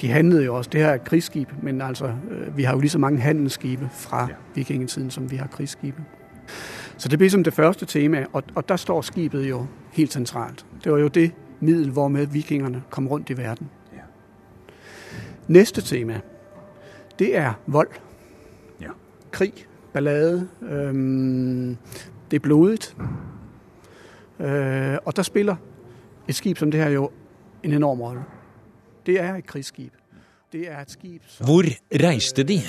De 0.00 0.10
handlede 0.10 0.44
jo 0.44 0.54
også. 0.54 0.70
Det 0.70 0.80
her 0.80 0.88
er 0.88 0.94
et 0.94 1.04
krigsskib, 1.04 1.48
men 1.62 1.80
altså, 1.80 2.06
øh, 2.06 2.56
vi 2.56 2.62
har 2.62 2.74
jo 2.74 2.80
lige 2.80 2.90
så 2.90 2.98
mange 2.98 3.20
handelsskibe 3.20 3.88
fra 3.92 4.28
vikingetiden, 4.54 5.10
som 5.10 5.30
vi 5.30 5.36
har 5.36 5.46
krigsskibe. 5.46 6.04
Så 6.96 7.08
det 7.08 7.18
blev 7.18 7.30
som 7.30 7.44
det 7.44 7.54
første 7.54 7.86
tema, 7.86 8.26
og, 8.32 8.42
og 8.54 8.68
der 8.68 8.76
står 8.76 9.00
skibet 9.00 9.50
jo 9.50 9.66
helt 9.92 10.12
centralt. 10.12 10.66
Det 10.84 10.92
var 10.92 10.98
jo 10.98 11.08
det 11.08 11.32
middel, 11.60 11.90
hvormed 11.90 12.26
vikingerne 12.26 12.82
kom 12.90 13.08
rundt 13.08 13.30
i 13.30 13.36
verden. 13.36 13.70
Næste 15.48 15.80
tema, 15.82 16.20
det 17.18 17.36
er 17.36 17.52
vold. 17.66 17.88
Ja. 18.80 18.88
Krig, 19.30 19.52
ballade, 19.92 20.48
øhm, 20.62 21.76
det 22.30 22.36
er 22.36 22.40
blodigt. 22.40 22.96
Øh, 24.40 24.96
og 25.04 25.16
der 25.16 25.22
spiller 25.22 25.56
et 26.28 26.34
skib 26.34 26.58
som 26.58 26.70
det 26.70 26.80
her 26.80 26.90
jo 26.90 27.10
en 27.62 27.72
enorm 27.72 28.00
rolle. 28.00 28.22
Det 29.04 29.20
er 29.20 29.36
et 29.38 29.46
krigsskip. 29.46 29.92
Er 30.54 30.86
Hvor 31.42 31.66
reiste 31.98 32.44
de? 32.46 32.60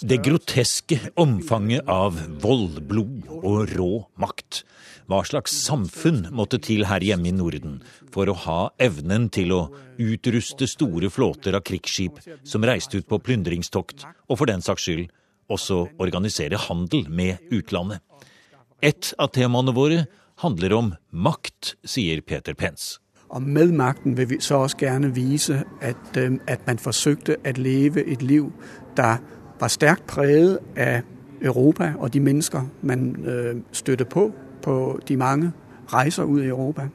Det 0.00 0.16
groteske 0.24 0.96
omfanget 1.20 1.84
av 1.92 2.16
vold, 2.40 2.78
blod 2.88 3.28
og 3.28 3.68
rå 3.74 3.88
makt. 4.16 4.62
Hva 5.04 5.20
slags 5.28 5.52
samfunn 5.66 6.30
måtte 6.32 6.56
til 6.64 6.86
her 6.88 7.04
hjemme 7.04 7.28
i 7.28 7.34
Norden 7.36 7.82
for 8.14 8.32
å 8.32 8.38
ha 8.46 8.58
evnen 8.80 9.28
til 9.28 9.52
å 9.52 9.60
utruste 10.00 10.64
store 10.70 11.12
flåter 11.12 11.52
av 11.52 11.66
krigsskip 11.68 12.22
som 12.48 12.64
reiste 12.64 13.02
ut 13.02 13.10
på 13.12 13.20
plyndringstokt, 13.20 14.06
og 14.24 14.40
for 14.40 14.48
den 14.48 14.64
saks 14.64 14.88
skyld 14.88 15.12
også 15.52 15.82
organisere 16.00 16.56
handel 16.70 17.10
med 17.12 17.44
utlandet? 17.52 18.00
Et 18.80 19.12
av 19.20 19.28
temaene 19.36 19.76
våre 19.76 20.06
handler 20.40 20.72
om 20.80 20.94
makt, 21.12 21.76
sier 21.84 22.24
Peter 22.24 22.56
Pence. 22.56 23.03
Og 23.34 23.42
med 23.42 23.72
makten 23.72 24.16
vil 24.16 24.30
vi 24.30 24.36
så 24.40 24.54
også 24.54 24.76
gerne 24.76 25.14
vise, 25.14 25.62
at, 25.80 25.96
øh, 26.18 26.32
at 26.46 26.66
man 26.66 26.78
forsøgte 26.78 27.36
at 27.44 27.58
leve 27.58 28.04
et 28.04 28.22
liv, 28.22 28.52
der 28.96 29.16
var 29.60 29.68
stærkt 29.68 30.06
præget 30.06 30.58
af 30.76 31.02
Europa 31.42 31.92
og 31.98 32.12
de 32.12 32.20
mennesker, 32.20 32.62
man 32.82 33.24
øh, 33.26 33.56
støtte 33.72 34.04
på 34.04 34.32
på 34.62 35.00
de 35.08 35.16
mange 35.16 35.52
rejser 35.86 36.22
ud 36.22 36.42
i 36.42 36.46
Europa. 36.46 36.88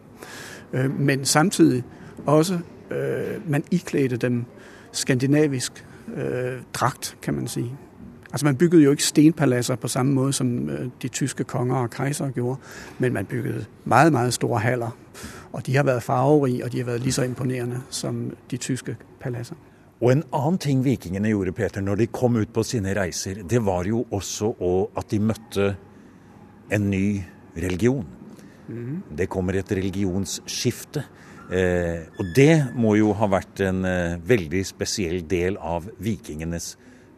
Øh, 0.73 0.99
men 0.99 1.25
samtidig 1.25 1.83
også, 2.25 2.59
øh, 2.91 3.49
man 3.49 3.63
iklædte 3.71 4.17
dem 4.17 4.45
skandinavisk 4.91 5.85
drakt, 6.07 6.65
dragt, 6.73 7.17
kan 7.21 7.33
man 7.33 7.47
sige. 7.47 7.77
Altså 8.31 8.45
man 8.45 8.55
byggede 8.55 8.83
jo 8.83 8.91
ikke 8.91 9.03
stenpaladser 9.03 9.75
på 9.75 9.87
samme 9.87 10.13
måde, 10.13 10.33
som 10.33 10.69
øh, 10.69 10.89
de 11.01 11.07
tyske 11.07 11.43
konger 11.43 11.75
og 11.75 11.89
kejser 11.89 12.29
gjorde, 12.29 12.59
men 12.99 13.13
man 13.13 13.25
byggede 13.25 13.65
meget, 13.85 14.11
meget 14.11 14.33
store 14.33 14.59
haller, 14.59 14.97
og 15.51 15.63
de 15.65 15.75
har 15.75 15.87
vært 15.87 16.05
farverige, 16.05 16.63
og 16.65 16.71
de 16.71 16.83
har 16.83 16.91
vært 16.91 17.03
lige 17.03 17.17
så 17.17 17.25
imponerende 17.27 17.81
som 17.89 18.27
de 18.51 18.57
tyske 18.57 18.97
palasser. 19.21 19.57
Og 19.99 20.13
en 20.13 20.23
annen 20.31 20.59
ting 20.61 20.83
vikingene 20.85 21.33
gjorde, 21.33 21.51
Peter, 21.57 21.83
når 21.83 21.99
de 21.99 22.07
kom 22.07 22.37
ut 22.39 22.53
på 22.55 22.63
sine 22.63 22.93
reiser, 22.95 23.41
det 23.43 23.59
var 23.65 23.87
jo 23.87 24.05
også 24.15 24.53
at 24.97 25.09
de 25.11 25.19
møtte 25.19 25.73
en 26.71 26.89
ny 26.89 27.19
religion. 27.57 28.05
Det 29.17 29.27
kommer 29.29 29.57
et 29.57 29.71
religionsskifte. 29.71 31.03
Eh, 31.49 32.05
og 32.21 32.27
det 32.37 32.75
må 32.77 32.93
jo 32.99 33.09
ha 33.17 33.27
vært 33.31 33.63
en 33.65 33.81
eh, 33.89 34.19
veldig 34.21 34.61
spesiell 34.69 35.23
del 35.27 35.57
av 35.57 35.87
vikingenes 35.97 36.75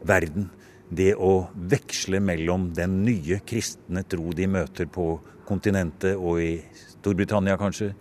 verden. 0.08 0.48
Det 0.88 1.12
å 1.20 1.50
veksle 1.56 2.22
mellom 2.24 2.70
den 2.76 3.02
nye 3.04 3.42
kristne 3.48 4.06
tro 4.08 4.32
de 4.36 4.48
møter 4.48 4.88
på 4.88 5.18
kontinentet 5.48 6.16
og 6.16 6.40
i 6.40 6.54
Storbritannia 7.02 7.58
kanskje, 7.58 7.94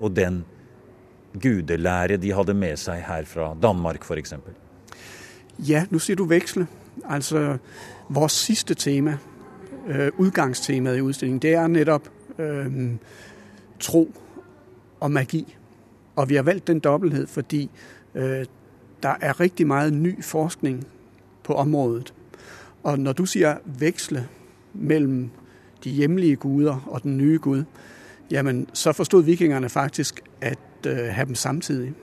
og 0.00 0.16
den 0.16 0.44
gudelære 1.42 2.16
de 2.16 2.32
hadde 2.34 2.54
med 2.54 2.76
seg 2.76 3.04
her 3.06 3.26
fra 3.28 3.52
Danmark 3.62 4.04
f.eks. 4.04 4.34
Ja, 5.58 5.84
nå 5.90 5.98
sier 6.02 6.18
du 6.18 6.26
veksle. 6.26 6.66
Altså, 7.06 7.58
vårt 8.08 8.34
siste 8.34 8.74
tema, 8.74 9.18
øh, 9.86 10.10
udgangstemaet 10.18 10.98
i 10.98 11.02
utstillingen, 11.02 11.42
det 11.42 11.54
er 11.54 11.66
nettopp 11.66 12.08
øh, 12.38 12.90
tro 13.80 14.14
og 15.00 15.10
magi. 15.10 15.56
Og 16.16 16.28
vi 16.28 16.34
har 16.34 16.42
valgt 16.42 16.66
den 16.66 16.80
dobbelthet 16.80 17.28
fordi 17.28 17.70
øh, 18.14 18.46
der 19.02 19.14
er 19.20 19.40
riktig 19.40 19.66
mye 19.66 19.90
ny 19.90 20.24
forskning 20.24 20.86
på 21.44 21.54
området. 21.54 22.14
Og 22.82 22.98
når 22.98 23.12
du 23.12 23.26
sier 23.26 23.58
veksle 23.64 24.28
mellom 24.74 25.30
de 25.84 25.90
hjemlige 25.90 26.36
guder 26.36 26.80
og 26.86 27.02
den 27.02 27.16
nye 27.16 27.38
gud, 27.38 27.64
jamen 28.30 28.66
så 28.72 28.92
forstod 28.92 29.22
vikingerne 29.22 29.68
faktisk 29.68 30.20
at 30.40 30.58
øh, 30.86 30.96
have 30.96 31.26
dem 31.26 31.34
samtidig, 31.34 31.94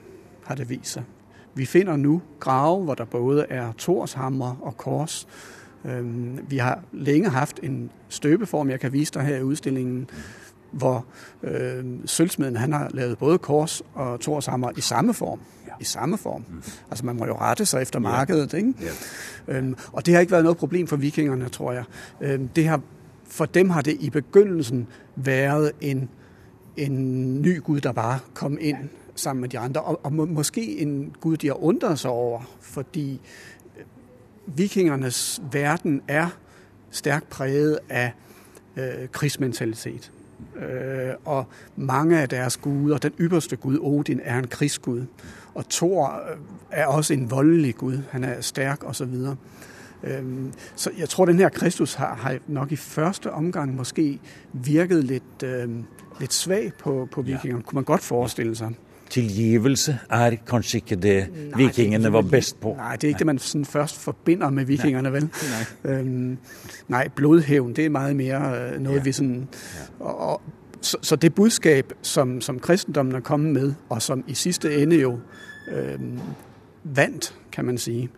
har 0.44 0.54
det 0.54 0.70
vist 0.70 0.92
sig. 0.92 1.02
Vi 1.54 1.66
finder 1.66 1.96
nu 1.96 2.22
grave, 2.40 2.84
hvor 2.84 2.94
der 2.94 3.04
både 3.04 3.46
er 3.48 3.72
torshammer 3.72 4.56
og 4.62 4.76
kors. 4.76 5.28
Øhm, 5.84 6.38
vi 6.48 6.56
har 6.56 6.80
længe 6.92 7.28
haft 7.28 7.60
en 7.62 7.90
støbeform, 8.08 8.70
jeg 8.70 8.80
kan 8.80 8.92
vise 8.92 9.12
dig 9.14 9.22
her 9.22 9.36
i 9.36 9.42
udstillingen, 9.42 10.10
hvor 10.70 11.06
øh, 11.42 11.84
sølvsmeden 12.04 12.56
han 12.56 12.72
har 12.72 12.90
lavet 12.94 13.18
både 13.18 13.38
kors 13.38 13.82
og 13.94 14.20
torshammer 14.20 14.70
i 14.76 14.80
samme 14.80 15.14
form. 15.14 15.40
I 15.80 15.84
samme 15.84 16.18
form. 16.18 16.44
Altså 16.90 17.06
man 17.06 17.16
må 17.16 17.26
jo 17.26 17.36
rette 17.36 17.66
sig 17.66 17.82
efter 17.82 17.98
markedet. 17.98 18.54
Ikke? 18.54 18.74
Øhm, 19.48 19.76
og 19.92 20.06
det 20.06 20.14
har 20.14 20.20
ikke 20.20 20.32
været 20.32 20.44
noget 20.44 20.58
problem 20.58 20.86
for 20.86 20.96
vikingerne, 20.96 21.48
tror 21.48 21.72
jeg. 21.72 21.84
Øhm, 22.20 22.48
det 22.48 22.68
har, 22.68 22.80
for 23.28 23.44
dem 23.44 23.70
har 23.70 23.80
det 23.80 23.96
i 24.00 24.10
begyndelsen 24.10 24.86
været 25.16 25.72
en, 25.80 26.08
en 26.76 27.42
ny 27.42 27.62
gud, 27.62 27.80
der 27.80 27.92
bare 27.92 28.18
kom 28.34 28.58
ind 28.60 28.76
sammen 29.14 29.40
med 29.40 29.48
de 29.48 29.58
andre. 29.58 29.80
Og, 29.80 30.00
og 30.04 30.12
må, 30.12 30.24
måske 30.24 30.78
en 30.78 31.14
gud, 31.20 31.36
de 31.36 31.46
har 31.46 31.64
undret 31.64 31.98
sig 31.98 32.10
over, 32.10 32.40
fordi 32.60 33.20
vikingernes 34.46 35.42
verden 35.52 36.02
er 36.08 36.28
stærkt 36.90 37.28
præget 37.28 37.78
af 37.88 38.12
øh, 38.76 39.08
krigsmentalitet. 39.12 40.12
Øh, 40.56 41.14
og 41.24 41.46
mange 41.76 42.20
af 42.20 42.28
deres 42.28 42.56
guder, 42.56 42.98
den 42.98 43.12
ypperste 43.20 43.56
gud 43.56 43.78
Odin 43.78 44.20
er 44.24 44.38
en 44.38 44.46
krigsgud, 44.46 45.04
og 45.54 45.68
Thor 45.68 46.22
øh, 46.30 46.36
er 46.70 46.86
også 46.86 47.14
en 47.14 47.30
voldelig 47.30 47.74
gud, 47.74 47.98
han 48.10 48.24
er 48.24 48.40
stærk 48.40 48.84
osv. 48.84 49.04
Øhm, 49.04 49.36
så 50.76 50.90
jeg 50.98 51.08
tror, 51.08 51.24
den 51.24 51.38
her 51.38 51.48
Kristus 51.48 51.94
har, 51.94 52.14
har 52.14 52.38
nok 52.46 52.72
i 52.72 52.76
første 52.76 53.32
omgang 53.32 53.76
måske 53.76 54.20
virket 54.52 55.04
litt, 55.04 55.44
lidt 56.20 56.32
svag 56.32 56.72
på, 56.78 57.08
på 57.12 57.22
vikingerne, 57.22 57.62
kunne 57.62 57.76
man 57.76 57.84
godt 57.84 58.02
forestille 58.02 58.56
seg. 58.56 58.76
Tilgivelse 59.10 59.98
er 60.10 60.36
kanskje 60.46 60.80
ikke 60.82 60.96
det 60.96 61.28
nei, 61.30 61.66
vikingene 61.66 62.12
var 62.12 62.22
best 62.22 62.60
på. 62.60 62.74
Nei, 62.76 62.96
det 62.96 63.04
er 63.04 63.08
ikke 63.08 63.18
det, 63.18 63.26
man 63.26 63.38
først 63.64 63.96
forbinder 63.96 64.50
med 64.50 64.64
vikingene, 64.64 65.12
vel? 65.12 65.22
Nei, 65.22 65.92
Øhm, 65.92 66.38
nej, 66.88 67.08
blodhævn, 67.08 67.72
det 67.72 67.84
er 67.86 67.90
meget 67.90 68.16
mer 68.16 68.52
øh, 68.52 68.80
noget, 68.80 68.98
ja. 68.98 69.02
vi 69.02 69.12
sådan... 69.12 69.48
Og, 70.00 70.42
så, 70.80 70.96
så 71.02 71.16
det 71.16 71.34
budskap 71.34 71.84
som, 72.02 72.40
som 72.40 72.58
kristendommen 72.58 73.14
er 73.14 73.20
kommet 73.20 73.52
med, 73.52 73.74
og 73.88 74.02
som 74.02 74.24
i 74.26 74.34
siste 74.34 74.82
ende 74.82 74.96
jo 74.96 75.18
øh, 75.72 75.98
vant, 76.84 77.38
kan 77.52 77.64
man 77.64 77.78
sige, 77.78 78.10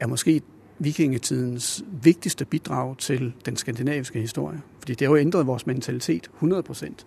er 0.00 0.06
måske 0.06 0.40
vikingetidens 0.82 1.84
vigtigste 2.02 2.44
bidrag 2.44 2.98
til 2.98 3.32
den 3.46 3.56
skandinaviske 3.56 4.20
historie. 4.20 4.60
Fordi 4.78 4.94
det 4.94 5.06
har 5.06 5.14
jo 5.14 5.20
ændret 5.20 5.46
vores 5.46 5.66
mentalitet 5.66 6.30
100 6.34 6.62
procent. 6.62 7.06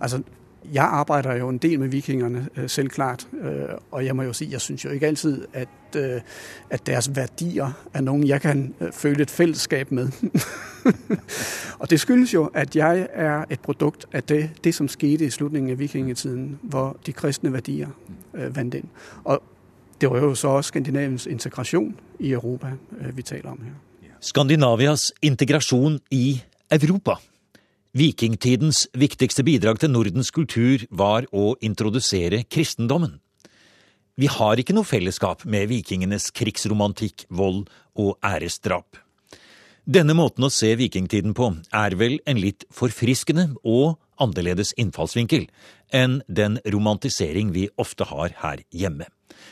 Altså, 0.00 0.22
jeg 0.72 0.84
arbejder 0.84 1.36
jo 1.36 1.48
en 1.48 1.58
del 1.58 1.80
med 1.80 1.88
vikingerne, 1.88 2.48
selvklart, 2.54 2.70
selv 2.70 2.88
klart, 2.88 3.28
øh, 3.42 3.68
og 3.90 4.06
jeg 4.06 4.16
må 4.16 4.22
jo 4.22 4.32
sige, 4.32 4.52
jeg 4.52 4.60
synes 4.60 4.84
jo 4.84 4.90
ikke 4.90 5.06
altid, 5.06 5.46
at, 5.52 5.68
øh, 5.96 6.20
at 6.70 6.86
deres 6.86 7.16
værdier 7.16 7.88
er 7.94 8.00
nogen, 8.00 8.26
jeg 8.26 8.40
kan 8.40 8.74
øh, 8.80 8.92
føle 8.92 9.22
et 9.22 9.30
fællesskab 9.30 9.92
med. 9.92 10.08
og 11.80 11.90
det 11.90 12.00
skyldes 12.00 12.34
jo, 12.34 12.50
at 12.54 12.76
jeg 12.76 13.08
er 13.12 13.44
et 13.50 13.60
produkt 13.60 14.06
af 14.12 14.22
det, 14.22 14.50
det 14.64 14.74
som 14.74 14.88
skete 14.88 15.24
i 15.24 15.30
slutningen 15.30 15.70
af 15.70 15.78
vikingetiden, 15.78 16.58
hvor 16.62 16.96
de 17.06 17.12
kristne 17.12 17.52
værdier 17.52 17.88
vant 18.32 18.74
ind. 18.74 18.84
Og 19.24 19.42
det 20.02 20.10
var 20.10 20.18
jo 20.18 20.34
så 20.34 20.56
også 20.58 20.72
Skandinaviens 20.72 21.28
integrasjon 21.30 21.92
i 22.18 22.32
Europa, 22.32 22.72
øh, 22.98 23.16
vi 23.16 23.22
taler 23.22 23.50
om 23.50 23.60
her. 23.62 23.74
Skandinavias 24.20 25.12
integrasjon 25.22 26.00
i 26.10 26.40
Europa. 26.70 27.16
Vikingtidens 27.94 28.88
viktigste 28.94 29.44
bidrag 29.44 29.78
til 29.78 29.90
Nordens 29.90 30.30
kultur 30.30 30.82
var 30.90 31.26
å 31.32 31.54
introdusere 31.62 32.42
kristendommen. 32.50 33.20
Vi 34.18 34.26
har 34.26 34.58
ikke 34.58 34.74
noe 34.74 34.88
fellesskap 34.88 35.44
med 35.46 35.70
vikingenes 35.70 36.30
krigsromantikk, 36.34 37.26
vold 37.30 37.68
og 37.94 38.18
æresdrap. 38.24 38.98
Denne 39.86 40.14
måten 40.14 40.46
å 40.46 40.50
se 40.50 40.74
vikingtiden 40.78 41.34
på 41.34 41.52
er 41.74 41.94
vel 41.98 42.18
en 42.26 42.38
litt 42.42 42.66
forfriskende 42.70 43.52
og 43.62 43.98
annerledes 44.22 44.74
innfallsvinkel 44.78 45.48
enn 45.94 46.20
den 46.26 46.58
romantisering 46.64 47.52
vi 47.54 47.68
ofte 47.80 48.08
har 48.08 48.34
her 48.42 48.64
hjemme. 48.72 49.06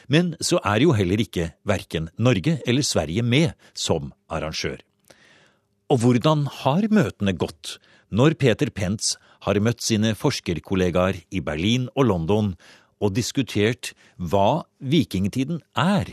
Men 0.09 0.35
så 0.41 0.61
er 0.67 0.83
jo 0.85 0.95
heller 0.97 1.21
ikke 1.23 1.53
verken 1.69 2.09
Norge 2.19 2.59
eller 2.67 2.87
Sverige 2.87 3.23
med 3.23 3.53
som 3.75 4.13
arrangør. 4.31 4.81
Og 5.91 6.03
hvordan 6.03 6.47
har 6.63 6.87
møtene 6.91 7.35
gått 7.35 7.79
når 8.11 8.37
Peter 8.39 8.71
Pence 8.71 9.19
har 9.47 9.61
møtt 9.63 9.83
sine 9.83 10.13
forskerkollegaer 10.19 11.23
i 11.31 11.41
Berlin 11.43 11.89
og 11.95 12.11
London 12.11 12.53
og 13.01 13.15
diskutert 13.17 13.93
hva 14.19 14.63
vikingtiden 14.79 15.63
er, 15.79 16.11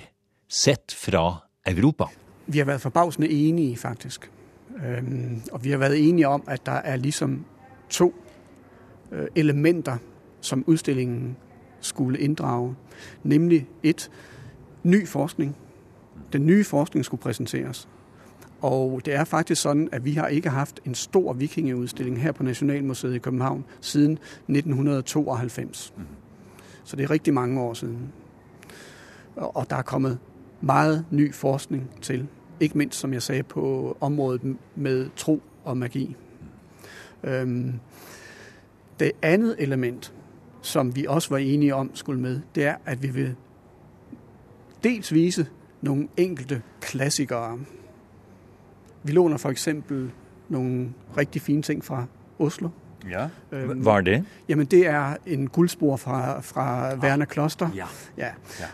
sett 0.47 0.95
fra 0.95 1.43
Europa? 1.67 2.07
Vi 2.47 2.61
har 2.61 2.69
vært 2.69 2.85
forbavsende 2.85 3.27
enige, 3.27 3.75
faktisk. 3.77 4.29
Og 5.51 5.63
vi 5.63 5.73
har 5.73 5.81
vært 5.81 5.97
enige 5.99 6.29
om, 6.31 6.43
at 6.47 6.63
der 6.65 6.85
er 6.87 7.01
liksom 7.01 7.41
to 7.91 8.13
øh, 9.11 9.27
elementer, 9.35 9.97
som 10.47 10.63
udstillingen 10.67 11.37
skulle 11.81 12.19
inddrage. 12.19 12.75
Nemlig 13.23 13.67
et, 13.83 14.09
ny 14.83 15.07
forskning. 15.07 15.55
Den 16.33 16.45
nye 16.45 16.63
forskning 16.63 17.05
skulle 17.05 17.21
præsenteres. 17.21 17.89
Og 18.61 19.01
det 19.05 19.15
er 19.15 19.23
faktisk 19.23 19.61
sådan, 19.61 19.89
at 19.91 20.05
vi 20.05 20.11
har 20.11 20.27
ikke 20.27 20.49
haft 20.49 20.79
en 20.85 20.95
stor 20.95 21.33
vikingeudstilling 21.33 22.21
her 22.21 22.31
på 22.31 22.43
Nationalmuseet 22.43 23.15
i 23.15 23.19
København 23.19 23.65
siden 23.81 24.11
1992. 24.11 25.93
Så 26.83 26.95
det 26.95 27.03
er 27.03 27.09
rigtig 27.09 27.33
mange 27.33 27.61
år 27.61 27.73
siden. 27.73 28.13
Og 29.35 29.69
der 29.69 29.75
er 29.75 29.81
kommet 29.81 30.19
meget 30.61 31.05
ny 31.11 31.33
forskning 31.33 31.89
til. 32.01 32.27
Ikke 32.59 32.77
mindst, 32.77 32.99
som 32.99 33.13
jeg 33.13 33.21
sagde, 33.21 33.43
på 33.43 33.97
området 34.01 34.57
med 34.75 35.09
tro 35.15 35.41
og 35.63 35.77
magi. 35.77 36.15
Det 38.99 39.11
andet 39.21 39.55
element, 39.59 40.13
som 40.67 40.95
vi 40.95 41.05
også 41.05 41.29
var 41.29 41.37
enige 41.37 41.75
om 41.75 41.91
skulle 41.93 42.21
med, 42.21 42.41
det 42.55 42.65
er, 42.65 42.75
at 42.85 43.03
vi 43.03 43.09
vil 43.09 43.35
dels 44.83 45.13
vise 45.13 45.47
nogle 45.81 46.07
enkelte 46.17 46.61
klassikere. 46.81 47.59
Vi 49.03 49.11
låner 49.11 49.37
for 49.37 49.49
eksempel 49.49 50.11
nogle 50.49 50.93
rigtig 51.17 51.41
fine 51.41 51.61
ting 51.61 51.85
fra 51.85 52.05
Oslo. 52.39 52.69
Ja. 53.11 53.27
Hva 53.75 53.91
er 53.97 54.01
det? 54.01 54.25
Jamen 54.49 54.65
det 54.65 54.87
er 54.87 55.15
en 55.25 55.47
guldspor 55.47 55.95
fra, 55.97 56.41
fra 56.41 56.95
Werner 56.95 57.25
Kloster. 57.25 57.69
Ja. 57.75 57.85
Ja. 58.17 58.29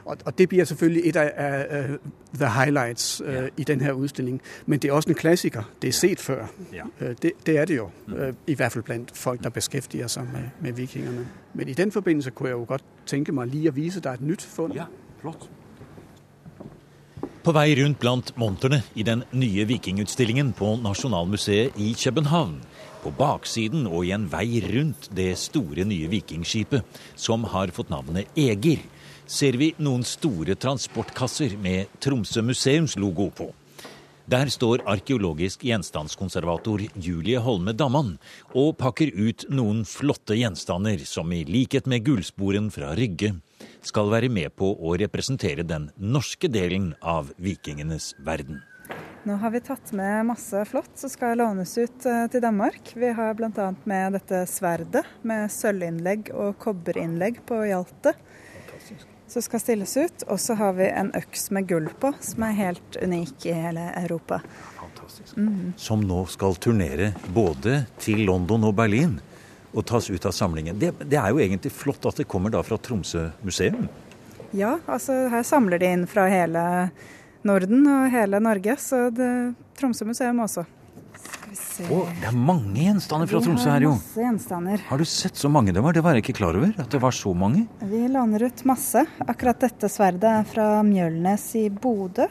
Og, 0.06 0.18
og 0.26 0.38
det 0.38 0.50
bliver 0.50 0.66
selvfølgelig 0.66 1.02
et 1.06 1.16
af, 1.16 1.32
af 1.36 1.90
uh, 1.90 1.96
the 2.40 2.50
highlights 2.50 3.22
uh, 3.22 3.34
Ja. 3.34 3.48
i 3.58 3.64
den 3.64 3.82
her 3.82 3.92
udstilling. 3.92 4.42
Men 4.66 4.80
det 4.80 4.90
er 4.90 4.94
også 4.94 5.10
en 5.10 5.16
klassiker. 5.16 5.64
Det 5.82 5.88
er 5.88 5.92
set 5.92 6.20
før. 6.20 6.46
Ja. 6.74 7.08
Uh, 7.08 7.16
det, 7.22 7.32
det 7.46 7.58
er 7.58 7.66
det 7.66 7.78
jo. 7.78 7.90
Uh, 8.08 8.14
I 8.48 8.56
hvert 8.56 8.72
fald 8.72 8.84
blandt 8.84 9.18
folk, 9.18 9.44
der 9.44 9.50
beskæftiger 9.50 10.08
sig 10.08 10.24
med, 10.34 10.42
med 10.62 10.72
vikingerne. 10.74 11.28
Men 11.54 11.70
i 11.70 11.74
den 11.74 11.92
forbindelse 11.92 12.32
kunne 12.32 12.50
jeg 12.50 12.56
jo 12.56 12.66
godt 12.68 12.84
tænke 13.06 13.32
mig 13.32 13.48
lige 13.48 13.68
at 13.68 13.76
vise 13.76 14.00
dig 14.00 14.10
et 14.10 14.22
nyt 14.22 14.42
fund. 14.42 14.74
Ja, 14.74 14.84
flott. 15.22 15.50
På 17.44 17.52
vei 17.52 17.76
rundt 17.84 18.00
blant 18.00 18.38
monterne 18.38 18.82
i 18.96 19.04
den 19.04 19.24
nye 19.34 19.66
vikingutstillingen 19.68 20.54
på 20.54 20.76
Nasjonalmuseet 20.84 21.72
i 21.78 21.96
København, 22.04 22.62
på 23.04 23.12
baksiden 23.20 23.88
og 23.90 24.06
i 24.08 24.14
en 24.16 24.30
vei 24.32 24.62
rundt 24.64 25.10
det 25.16 25.34
store 25.40 25.84
nye 25.88 26.08
vikingskipet, 26.12 26.86
som 27.20 27.44
har 27.52 27.74
fått 27.76 27.92
navnet 27.92 28.32
Eger, 28.40 28.80
ser 29.28 29.58
vi 29.60 29.74
noen 29.78 30.06
store 30.08 30.56
transportkasser 30.56 31.58
med 31.60 31.92
Tromsø 32.04 32.44
museums 32.46 32.96
logo 33.00 33.30
på. 33.36 33.50
Der 34.24 34.48
står 34.48 34.86
arkeologisk 34.88 35.66
gjenstandskonservator 35.68 36.86
Julie 36.96 37.42
Holme 37.44 37.74
Damman 37.76 38.14
og 38.56 38.78
pakker 38.80 39.12
ut 39.12 39.44
noen 39.52 39.84
flotte 39.84 40.38
gjenstander 40.40 41.04
som 41.04 41.32
i 41.36 41.44
likhet 41.44 41.90
med 41.92 42.06
gullsporen 42.08 42.72
fra 42.72 42.94
Rygge 42.96 43.34
skal 43.84 44.12
være 44.14 44.32
med 44.32 44.56
på 44.56 44.72
å 44.80 44.96
representere 45.00 45.68
den 45.68 45.90
norske 46.00 46.48
delen 46.48 46.94
av 47.02 47.34
vikingenes 47.36 48.14
verden. 48.24 48.64
Nå 49.24 49.34
har 49.34 49.50
vi 49.50 49.60
tatt 49.60 49.92
med 49.92 50.26
masse 50.26 50.66
flott 50.66 50.90
som 50.96 51.10
skal 51.10 51.38
lånes 51.38 51.78
ut 51.78 52.06
eh, 52.06 52.26
til 52.28 52.42
Danmark. 52.44 52.92
Vi 52.96 53.12
har 53.16 53.38
bl.a. 53.40 53.68
med 53.84 54.18
dette 54.18 54.42
sverdet 54.52 55.06
med 55.24 55.48
sølvinnlegg 55.48 56.34
og 56.36 56.58
kobberinnlegg 56.60 57.40
på 57.48 57.62
hjaltet. 57.70 58.20
Som 59.32 59.46
skal 59.46 59.64
stilles 59.64 59.96
ut. 59.96 60.26
Og 60.28 60.42
så 60.44 60.58
har 60.60 60.76
vi 60.76 60.90
en 60.92 61.14
øks 61.16 61.48
med 61.56 61.70
gull 61.72 61.88
på, 62.04 62.12
som 62.20 62.44
er 62.50 62.60
helt 62.60 63.00
unik 63.00 63.48
i 63.48 63.56
hele 63.56 63.88
Europa. 64.04 64.42
Som 65.80 66.04
nå 66.04 66.26
skal 66.28 66.60
turnere 66.60 67.14
både 67.32 67.86
til 68.04 68.26
London 68.28 68.68
og 68.68 68.76
Berlin 68.76 69.22
og 69.72 69.88
tas 69.88 70.12
ut 70.12 70.28
av 70.28 70.36
samlingen. 70.36 70.76
Det, 70.84 70.92
det 71.00 71.24
er 71.24 71.32
jo 71.32 71.40
egentlig 71.40 71.72
flott 71.72 72.12
at 72.12 72.20
det 72.20 72.28
kommer 72.28 72.52
da 72.52 72.60
fra 72.68 72.76
Tromsø 72.76 73.30
museum. 73.40 73.88
Ja, 74.52 74.82
altså 74.84 75.30
her 75.32 75.48
samler 75.48 75.80
de 75.80 75.96
inn 75.96 76.10
fra 76.12 76.28
hele 76.28 76.64
Norden 77.48 77.84
og 77.92 78.08
hele 78.14 78.40
Norge, 78.44 78.78
så 78.80 79.10
det, 79.14 79.30
Tromsø 79.80 80.08
museum 80.08 80.40
også. 80.46 80.64
Vi 81.74 81.88
det 82.22 82.30
er 82.30 82.38
mange 82.38 82.86
gjenstander 82.86 83.30
fra 83.30 83.42
Tromsø 83.44 83.70
her, 83.70 83.86
jo. 83.88 83.94
Masse 83.98 84.24
gjenstander. 84.24 84.84
Har 84.88 85.02
du 85.02 85.06
sett 85.10 85.38
så 85.38 85.50
mange 85.52 85.74
det 85.74 85.82
var? 85.84 85.96
Det 85.96 86.04
var 86.06 86.16
jeg 86.18 86.24
ikke 86.26 86.38
klar 86.40 86.58
over. 86.58 86.72
At 86.80 86.90
det 86.94 87.02
var 87.02 87.14
så 87.16 87.34
mange. 87.38 87.66
Vi 87.90 88.06
låner 88.14 88.46
ut 88.48 88.64
masse. 88.70 89.04
Akkurat 89.26 89.60
dette 89.62 89.90
sverdet 89.92 90.30
er 90.30 90.48
fra 90.50 90.68
Mjølnes 90.86 91.46
i 91.60 91.68
Bodø. 91.74 92.30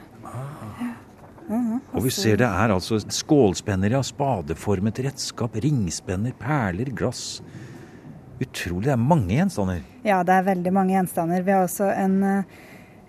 Og 1.53 2.05
vi 2.07 2.13
ser 2.15 2.39
det 2.41 2.49
er 2.49 2.73
altså 2.73 3.01
skålspenner, 3.03 3.99
ja. 3.99 4.03
Spadeformet 4.07 5.03
redskap, 5.05 5.59
ringspenner, 5.61 6.35
perler, 6.39 6.93
glass. 6.95 7.43
Utrolig. 8.43 8.89
Det 8.89 8.95
er 8.95 9.01
mange 9.01 9.37
gjenstander. 9.37 9.83
Ja, 10.07 10.23
det 10.27 10.39
er 10.39 10.47
veldig 10.51 10.75
mange 10.75 10.97
gjenstander. 10.97 11.45
Vi 11.47 11.55
har 11.55 11.67
også 11.67 11.91
en 11.93 12.23
eh, 12.27 12.61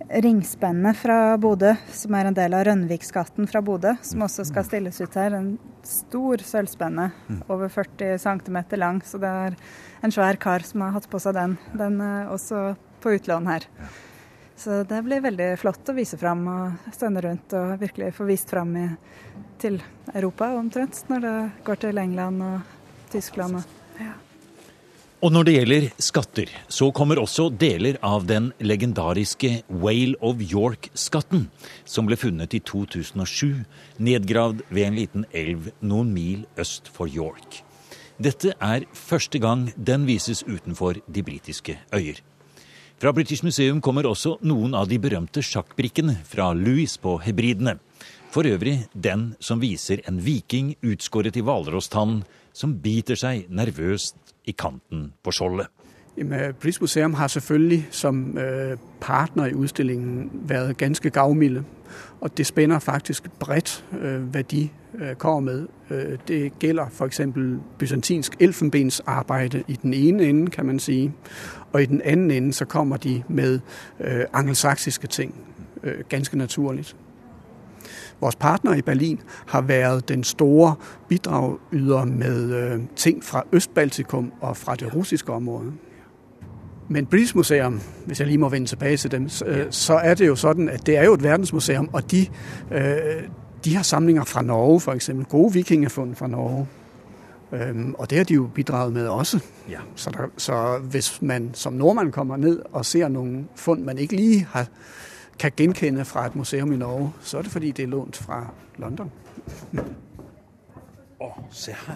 ringspenne 0.09 0.93
fra 0.97 1.37
Bodø, 1.37 1.73
som 1.93 2.15
er 2.17 2.29
en 2.29 2.35
del 2.37 2.53
av 2.55 2.65
Rønviksgaten 2.67 3.47
fra 3.49 3.61
Bodø, 3.65 3.95
som 4.05 4.25
også 4.25 4.45
skal 4.49 4.65
stilles 4.67 4.99
ut 5.01 5.17
her. 5.17 5.35
En 5.37 5.51
stor 5.87 6.43
sølvspenne, 6.45 7.09
over 7.47 7.71
40 7.71 8.17
cm 8.21 8.59
lang. 8.79 9.01
Så 9.05 9.19
det 9.21 9.29
er 9.29 9.57
en 10.03 10.13
svær 10.13 10.39
kar 10.41 10.65
som 10.67 10.85
har 10.85 10.95
hatt 10.97 11.09
på 11.09 11.21
seg 11.23 11.37
den. 11.37 11.57
Den 11.77 12.01
er 12.03 12.31
også 12.33 12.73
på 13.03 13.15
utlån 13.17 13.49
her. 13.51 13.67
Så 14.55 14.83
det 14.87 15.01
blir 15.03 15.23
veldig 15.23 15.49
flott 15.59 15.89
å 15.89 15.97
vise 15.97 16.17
fram 16.19 16.45
og 16.47 16.91
stønne 16.93 17.23
rundt 17.25 17.55
og 17.57 17.77
virkelig 17.81 18.13
få 18.15 18.27
vist 18.29 18.53
fram 18.53 18.75
i, 18.79 18.87
til 19.59 19.81
Europa 20.13 20.53
omtrent, 20.55 21.03
når 21.09 21.25
det 21.25 21.37
går 21.65 21.81
til 21.87 22.03
England 22.03 22.45
og 22.45 22.75
Tyskland. 23.11 23.59
Og. 23.59 23.82
Og 25.23 25.31
når 25.31 25.45
det 25.47 25.53
gjelder 25.55 25.85
skatter, 26.03 26.49
så 26.67 26.89
kommer 26.91 27.21
også 27.21 27.45
deler 27.55 27.95
av 28.03 28.25
den 28.27 28.49
legendariske 28.59 29.61
Whale 29.71 30.17
of 30.19 30.41
York-skatten, 30.43 31.45
som 31.87 32.09
ble 32.09 32.17
funnet 32.19 32.51
i 32.51 32.59
2007, 32.59 33.61
nedgravd 34.03 34.65
ved 34.67 34.89
en 34.89 34.97
liten 34.99 35.23
elv 35.31 35.69
noen 35.79 36.11
mil 36.11 36.43
øst 36.59 36.91
for 36.91 37.07
York. 37.07 37.61
Dette 38.19 38.51
er 38.59 38.83
første 38.91 39.39
gang 39.39 39.69
den 39.79 40.03
vises 40.11 40.43
utenfor 40.43 40.99
de 41.07 41.23
britiske 41.23 41.77
øyer. 41.95 42.19
Fra 42.99 43.15
British 43.15 43.47
Museum 43.47 43.79
kommer 43.79 44.11
også 44.11 44.35
noen 44.43 44.75
av 44.75 44.91
de 44.91 44.99
berømte 44.99 45.39
sjakkbrikkene 45.39 46.19
fra 46.27 46.51
Louis 46.51 46.99
på 46.99 47.15
Hebridene. 47.23 47.77
For 48.33 48.43
øvrig 48.49 48.89
den 48.91 49.37
som 49.39 49.63
viser 49.63 50.03
en 50.09 50.19
viking 50.19 50.75
utskåret 50.83 51.39
i 51.39 51.43
hvalrosstann 51.47 52.25
som 52.53 52.79
biter 52.79 53.15
seg 53.15 53.45
nervøst 53.49 54.15
i 54.45 54.51
kanten 54.51 55.13
på 55.23 55.31
skjoldet. 55.31 55.67
Jamen, 56.17 56.53
Museum 56.81 57.13
har 57.13 57.27
selvfølgelig 57.27 57.87
som 57.91 58.37
øh, 58.37 58.77
partner 59.01 59.45
i 59.45 59.53
utstillingen 59.53 60.31
vært 60.33 60.77
ganske 60.77 61.09
gavmilde, 61.09 61.63
og 62.21 62.37
det 62.37 62.45
spenner 62.45 62.79
faktisk 62.79 63.29
bredt, 63.39 63.85
hva 64.31 64.41
de 64.41 64.69
øh, 64.95 65.15
kommer 65.15 65.39
med. 65.39 65.67
Øh, 65.89 66.17
det 66.27 66.59
gælder 66.59 66.89
for 66.89 67.05
eksempel 67.05 67.59
elfenbensarbeid 68.39 69.55
i 69.67 69.79
den 69.81 69.93
ene 69.93 70.23
enden, 70.23 70.49
kan 70.49 70.65
man 70.65 70.79
si. 70.79 71.11
og 71.71 71.81
i 71.83 71.85
den 71.85 72.01
anden 72.01 72.31
enden 72.31 72.53
så 72.53 72.65
kommer 72.65 72.97
de 72.97 73.23
med 73.27 73.59
øh, 73.99 74.25
angelsaksiske 74.33 75.07
ting, 75.07 75.35
øh, 75.83 76.03
ganske 76.09 76.37
naturligt. 76.37 76.95
Vores 78.23 78.35
partner 78.35 78.73
i 78.73 78.81
Berlin 78.81 79.19
har 79.47 79.61
været 79.61 80.09
den 80.09 80.23
store 80.23 80.75
bidragyder 81.09 82.05
med 82.05 82.53
øh, 82.53 82.79
ting 82.95 83.23
fra 83.23 83.43
Østbaltikum 83.51 84.31
og 84.41 84.57
fra 84.57 84.75
det 84.75 84.95
russiske 84.95 85.31
område. 85.33 85.71
Men 86.89 87.05
British 87.05 87.35
Museum, 87.35 87.81
hvis 88.05 88.19
jeg 88.19 88.27
lige 88.27 88.37
må 88.37 88.49
vende 88.49 88.67
tilbage 88.67 88.97
til 88.97 89.11
dem, 89.11 89.29
så, 89.29 89.45
øh, 89.45 90.01
er 90.03 90.13
det 90.13 90.27
jo 90.27 90.35
sådan, 90.35 90.69
at 90.69 90.85
det 90.85 90.97
er 90.97 91.03
jo 91.03 91.13
et 91.13 91.23
verdensmuseum, 91.23 91.89
og 91.93 92.11
de, 92.11 92.27
øh, 92.71 92.83
de 93.65 93.75
har 93.75 93.83
samlinger 93.83 94.23
fra 94.23 94.41
Norge, 94.41 94.79
for 94.79 94.91
eksempel 94.91 95.25
gode 95.25 95.53
vikingefund 95.53 96.15
fra 96.15 96.27
Norge. 96.27 96.67
Øhm, 97.53 97.95
og 97.97 98.09
det 98.09 98.17
har 98.17 98.25
de 98.25 98.33
jo 98.33 98.49
bidraget 98.55 98.93
med 98.93 99.07
også. 99.07 99.39
Ja. 99.69 99.79
Så, 99.95 100.09
der, 100.09 100.23
så 100.37 100.79
hvis 100.89 101.21
man 101.21 101.49
som 101.53 101.73
nordmand 101.73 102.11
kommer 102.11 102.37
ned 102.37 102.61
og 102.71 102.85
ser 102.85 103.07
nogle 103.07 103.45
fund, 103.55 103.83
man 103.83 103.97
ikke 103.97 104.15
lige 104.15 104.47
har, 104.51 104.67
kan 105.39 105.51
genkende 105.57 106.05
fra 106.05 106.25
et 106.25 106.35
museum 106.35 106.71
i 106.73 106.77
Norge, 106.77 107.13
så 107.21 107.37
er 107.37 107.41
det 107.41 107.51
fordi, 107.51 107.71
det 107.71 107.83
er 107.83 107.87
lånt 107.87 108.17
fra 108.17 108.47
London. 108.77 109.11
oh, 111.19 111.31
se 111.51 111.71
her. 111.87 111.93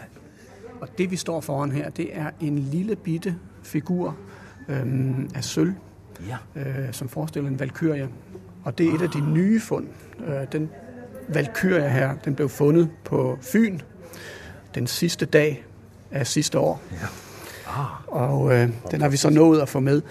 Og 0.82 0.88
det 0.98 1.12
vi 1.12 1.16
står 1.16 1.42
foran 1.42 1.72
her, 1.72 1.90
det 1.90 2.18
er 2.18 2.30
en 2.42 2.60
lille 2.60 2.96
bitte 2.96 3.36
figur 3.64 4.18
øhm, 4.68 5.30
af 5.36 5.44
sølv, 5.44 5.74
Ja. 6.28 6.38
øh, 6.62 6.94
som 6.94 7.10
forestiller 7.10 7.50
en 7.50 7.60
valkyrie. 7.60 8.10
Og 8.64 8.78
det 8.78 8.88
er 8.90 8.94
et 8.96 9.02
af 9.02 9.10
de 9.10 9.22
nye 9.34 9.60
fund. 9.60 9.88
Øh, 10.28 10.52
den 10.52 10.70
valkyrie 11.28 11.90
her, 11.90 12.16
den 12.26 12.36
blev 12.36 12.50
fundet 12.50 12.90
på 13.06 13.38
Fyn 13.42 13.80
den 14.76 14.88
sidste 14.88 15.26
dag 15.26 15.64
af 16.12 16.28
sidste 16.28 16.60
år. 16.60 16.82
Og 18.08 18.54
øh, 18.54 18.70
den 18.92 19.02
har 19.02 19.10
vi 19.10 19.18
så 19.18 19.30
nået 19.30 19.62
at 19.62 19.70
få 19.70 19.80
med. 19.80 20.02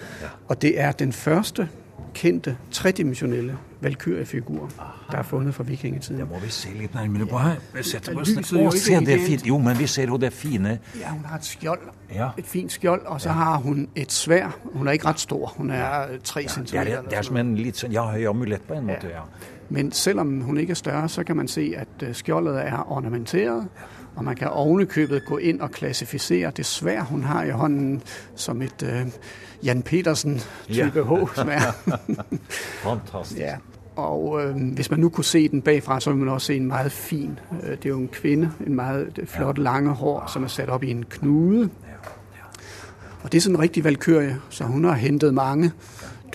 Og 0.47 0.61
det 0.61 0.79
er 0.79 0.91
den 0.91 1.13
første 1.13 1.69
kendte 2.17 2.57
tredimensionelle 2.71 3.57
valkyrjefigurer, 3.81 4.67
der 5.11 5.17
er 5.17 5.23
funnet 5.23 5.55
fra 5.55 5.63
vikingetiden. 5.63 6.19
Det 6.19 6.29
må 6.29 6.39
vi 6.39 6.49
se 6.49 6.69
litt 6.73 6.93
nærmere 6.95 7.25
på 7.25 7.37
her. 7.37 7.59
Vi 7.73 7.83
setter 7.83 8.13
på 8.13 8.19
er 8.19 8.63
Å, 8.67 8.71
se 8.73 8.99
det 9.05 9.19
fint. 9.21 9.45
Jo, 9.47 9.57
men 9.61 9.77
vi 9.79 9.87
ser 9.87 10.09
jo 10.09 10.17
det 10.17 10.31
fine 10.33 10.79
Ja, 10.99 11.11
hun 11.13 11.25
har 11.25 11.37
et 11.37 11.45
skjold. 11.45 11.83
Ja. 12.15 12.29
Et 12.37 12.45
fint 12.45 12.71
skjold, 12.71 13.05
og 13.05 13.21
så 13.21 13.35
har 13.37 13.59
hun 13.61 13.87
et 13.95 14.11
svær. 14.11 14.57
Hun 14.73 14.87
er 14.87 14.97
ikke 14.97 15.11
ret 15.11 15.19
stor. 15.19 15.53
Hun 15.57 15.69
er 15.69 16.17
tre 16.23 16.41
ja, 16.41 16.47
centimeter. 16.47 16.79
er, 16.79 16.97
eller 16.97 17.09
det 17.09 17.17
er 17.17 17.29
som 17.29 17.37
en 17.37 17.53
litt 17.59 17.83
sånn 17.83 17.93
ja, 17.93 18.07
høy 18.11 18.25
amulett 18.29 18.65
på 18.67 18.79
en 18.79 18.89
måte. 18.89 19.13
ja. 19.13 19.27
Men 19.69 19.91
selvom 19.91 20.41
hun 20.41 20.57
ikke 20.57 20.71
er 20.71 20.79
større, 20.79 21.09
så 21.09 21.23
kan 21.23 21.37
man 21.37 21.47
se, 21.47 21.73
at 21.77 22.03
øh, 22.03 22.13
skjoldet 22.15 22.61
er 22.61 22.91
ornamenteret, 22.91 23.67
og 24.17 24.23
man 24.23 24.35
kan 24.35 24.47
ovenikøbet 24.47 25.25
gå 25.25 25.37
inn 25.37 25.61
og 25.61 25.71
klassifisere 25.71 26.51
det 26.57 26.65
svær, 26.65 27.01
hun 27.01 27.23
har 27.23 27.43
i 27.43 27.49
hånden, 27.49 28.01
som 28.35 28.61
et 28.61 28.83
uh, 28.83 29.11
Jan 29.63 29.81
Petersen-type 29.81 31.03
H-svær. 31.03 31.75
Fantastisk. 32.83 33.39
ja. 33.39 33.55
Og 33.95 34.43
øh, 34.43 34.55
hvis 34.73 34.91
man 34.91 34.99
nu 34.99 35.09
kunne 35.09 35.25
se 35.25 35.47
den 35.47 35.61
bagfra, 35.61 35.99
så 35.99 36.09
ville 36.09 36.25
man 36.25 36.33
også 36.33 36.47
se 36.47 36.55
en 36.55 36.67
meget 36.67 36.91
fin. 36.91 37.39
Øh, 37.63 37.69
det 37.69 37.85
er 37.85 37.89
jo 37.89 37.97
en 37.97 38.07
kvinde, 38.07 38.51
en 38.67 38.75
meget 38.75 39.11
flott 39.15 39.29
flot 39.29 39.57
lange 39.57 39.89
hår, 39.89 40.29
som 40.33 40.43
er 40.43 40.47
sat 40.47 40.69
op 40.69 40.83
i 40.83 40.91
en 40.91 41.05
knude. 41.09 41.69
Og 43.23 43.31
det 43.31 43.37
er 43.37 43.41
sådan 43.41 43.55
en 43.55 43.61
rigtig 43.61 43.83
valkyrie, 43.83 44.37
så 44.49 44.63
hun 44.63 44.83
har 44.83 44.93
hentet 44.93 45.33
mange 45.33 45.71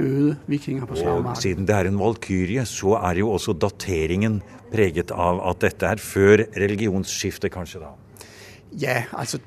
døde 0.02 0.36
vikinger 0.50 0.86
på 0.86 0.98
slagmarken. 0.98 1.42
siden 1.42 1.68
det 1.68 1.76
er 1.76 1.88
en 1.88 1.98
valkyrie, 1.98 2.66
så 2.66 2.98
er 3.00 3.22
jo 3.22 3.30
også 3.30 3.54
dateringen 3.54 4.40
preget 4.72 5.10
av 5.14 5.40
at 5.50 5.62
dette 5.62 5.86
er 5.86 6.02
før 6.02 6.44
religionsskiftet, 6.58 7.52
kanskje 7.52 7.80
da. 7.84 7.92
Ja, 8.80 9.02
altså 9.12 9.38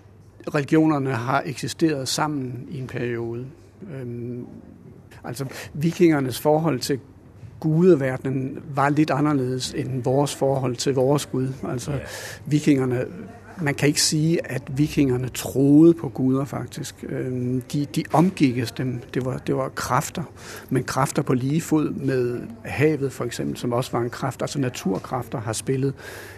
religionerne 0.54 1.16
har 1.16 1.44
eksisteret 1.46 2.08
sammen 2.08 2.68
i 2.70 2.80
en 2.80 2.88
periode. 2.88 3.46
Um, 3.82 4.48
altså 5.24 5.46
vikingernes 5.74 6.40
forhold 6.40 6.80
til 6.80 7.00
gudeverdenen 7.60 8.64
var 8.76 8.90
litt 8.94 9.12
annerledes 9.12 9.72
enn 9.78 10.04
vores 10.06 10.36
forhold 10.36 10.76
til 10.76 10.96
vores 10.98 11.26
Gud. 11.26 11.48
Altså 11.68 12.00
vikingerne, 12.46 13.06
man 13.62 13.76
kan 13.76 13.88
ikke 13.88 14.02
sige, 14.02 14.52
at 14.52 14.62
vikingerne 14.78 15.30
troede 15.30 15.94
på 15.94 16.10
guder 16.10 16.46
faktisk. 16.46 17.06
De, 17.74 17.86
de 17.96 18.04
omgikkes 18.14 18.72
dem, 18.72 19.02
det 19.14 19.26
var, 19.26 19.38
det 19.38 19.56
var 19.56 19.70
kræfter, 19.70 20.24
men 20.70 20.84
kræfter 20.84 21.22
på 21.22 21.34
lige 21.34 21.62
fod 21.62 21.90
med 21.90 22.40
havet 22.64 23.12
for 23.12 23.26
eksempel, 23.26 23.58
som 23.58 23.74
også 23.74 23.92
var 23.92 24.02
en 24.02 24.10
kraft, 24.10 24.42
altså 24.42 24.60
naturkræfter 24.60 25.40
har 25.40 25.54
spillet 25.54 25.94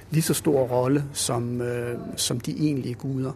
lige 0.09 0.21
så 0.21 0.33
stor 0.33 0.59
rolle 0.59 1.03
som, 1.13 1.61
øh, 1.61 1.97
som 2.15 2.39
de 2.39 2.51
egentlige 2.51 2.95
guder. 2.95 3.31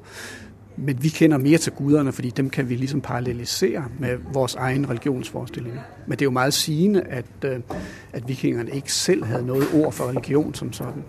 Men 0.77 1.03
vi 1.03 1.09
kender 1.09 1.37
mere 1.37 1.57
til 1.57 1.71
guderne, 1.71 2.11
fordi 2.11 2.29
dem 2.29 2.49
kan 2.49 2.69
vi 2.69 2.75
ligesom 2.75 3.01
parallelisere 3.01 3.85
med 3.99 4.17
vores 4.33 4.55
egen 4.55 4.89
religionsforestillinger. 4.89 5.81
Men 6.07 6.11
det 6.11 6.21
er 6.21 6.25
jo 6.25 6.31
meget 6.31 6.53
sigende, 6.53 7.01
at, 7.01 7.25
øh, 7.45 7.59
at 8.13 8.27
vikingerne 8.27 8.71
ikke 8.71 8.93
selv 8.93 9.23
havde 9.23 9.45
noget 9.45 9.67
ord 9.73 9.93
for 9.93 10.03
religion 10.09 10.53
som 10.53 10.73
sådan. 10.73 11.03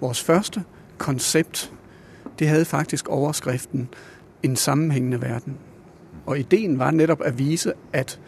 Vores 0.00 0.22
første 0.22 0.64
koncept, 0.98 1.72
det 2.38 2.48
havde 2.48 2.64
faktisk 2.64 3.08
overskriften 3.08 3.88
En 4.42 4.56
sammenhængende 4.56 5.22
verden. 5.22 5.56
Og 6.26 6.38
ideen 6.38 6.78
var 6.78 6.90
netop 6.90 7.22
at 7.22 7.38
vise, 7.38 7.72
at 7.92 8.20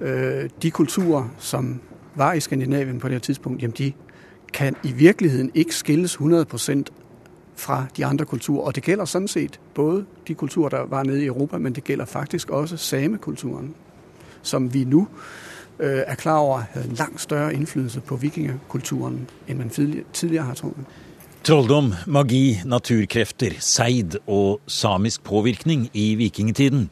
øh, 0.00 0.50
de 0.62 0.70
kulturer, 0.70 1.28
som 1.38 1.80
var 2.14 2.32
i 2.32 2.40
Skandinavien 2.40 3.00
på 3.00 3.08
det 3.08 3.14
her 3.14 3.20
tidspunkt, 3.20 3.78
de 3.78 3.92
kan 4.52 4.76
i 4.82 4.92
virkeligheden 4.92 5.50
ikke 5.54 5.74
skilles 5.74 6.16
100% 6.16 6.82
fra 7.56 7.86
de 7.96 8.06
andre 8.06 8.24
kulturer. 8.24 8.62
Og 8.62 8.74
det 8.74 8.82
gælder 8.82 9.04
sådan 9.04 9.28
set 9.28 9.60
både 9.74 10.04
de 10.28 10.34
kulturer, 10.34 10.68
der 10.68 10.86
var 10.86 11.02
nede 11.02 11.22
i 11.22 11.26
Europa, 11.26 11.58
men 11.58 11.74
det 11.74 11.84
gælder 11.84 12.04
faktisk 12.04 12.50
også 12.50 12.76
samekulturen, 12.76 13.74
som 14.42 14.74
vi 14.74 14.84
nu 14.84 15.08
øh, 15.78 16.02
er 16.06 16.14
klar 16.14 16.36
over 16.36 16.62
havde 16.70 16.94
langt 16.94 17.20
større 17.20 17.54
indflydelse 17.54 18.00
på 18.00 18.16
vikingekulturen, 18.16 19.30
end 19.48 19.58
man 19.58 19.70
tidligere, 20.12 20.44
har 20.44 20.54
troet. 20.54 20.84
Trolldom, 21.42 21.88
magi, 22.06 22.60
naturkrefter, 22.62 23.56
seid 23.58 24.14
og 24.30 24.60
samisk 24.70 25.24
påvirkning 25.26 25.88
i 25.90 26.12
vikingtiden 26.14 26.84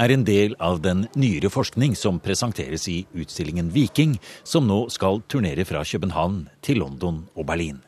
er 0.00 0.14
en 0.14 0.22
del 0.24 0.54
av 0.64 0.78
den 0.80 1.02
nyere 1.12 1.50
forskning 1.52 1.92
som 1.92 2.16
presenteres 2.24 2.86
i 2.88 3.02
utstillingen 3.12 3.68
Viking, 3.74 4.14
som 4.48 4.64
nå 4.64 4.86
skal 4.94 5.20
turnere 5.28 5.66
fra 5.68 5.82
København 5.84 6.46
til 6.64 6.80
London 6.80 7.26
og 7.36 7.50
Berlin. 7.50 7.82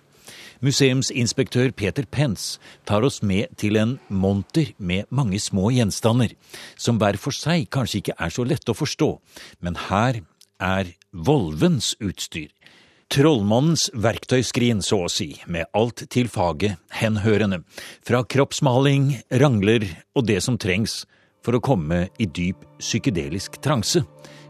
Museumsinspektør 0.60 1.72
Peter 1.72 2.04
Pence 2.04 2.60
tar 2.84 3.00
oss 3.00 3.22
med 3.24 3.56
til 3.56 3.80
en 3.80 3.96
monter 4.12 4.74
med 4.76 5.08
mange 5.08 5.40
små 5.40 5.70
gjenstander, 5.72 6.36
som 6.76 7.00
hver 7.00 7.16
for 7.16 7.32
seg 7.32 7.70
kanskje 7.72 8.04
ikke 8.04 8.18
er 8.20 8.36
så 8.36 8.44
lette 8.44 8.74
å 8.74 8.76
forstå, 8.76 9.14
men 9.64 9.80
her 9.88 10.20
er 10.60 10.92
Volvens 11.16 11.94
utstyr. 11.96 12.52
Trollmannens 13.10 13.88
verktøyskrin, 13.98 14.84
så 14.86 15.00
å 15.02 15.08
si, 15.10 15.32
med 15.50 15.66
alt 15.74 16.04
til 16.14 16.28
faget 16.30 16.78
henhørende, 16.94 17.64
fra 18.06 18.20
kroppsmaling, 18.22 19.08
rangler 19.42 19.82
og 20.14 20.28
det 20.28 20.36
som 20.44 20.54
trengs 20.54 21.00
for 21.42 21.58
å 21.58 21.60
komme 21.64 22.04
i 22.22 22.28
dyp 22.30 22.62
psykedelisk 22.78 23.58
transe 23.64 24.04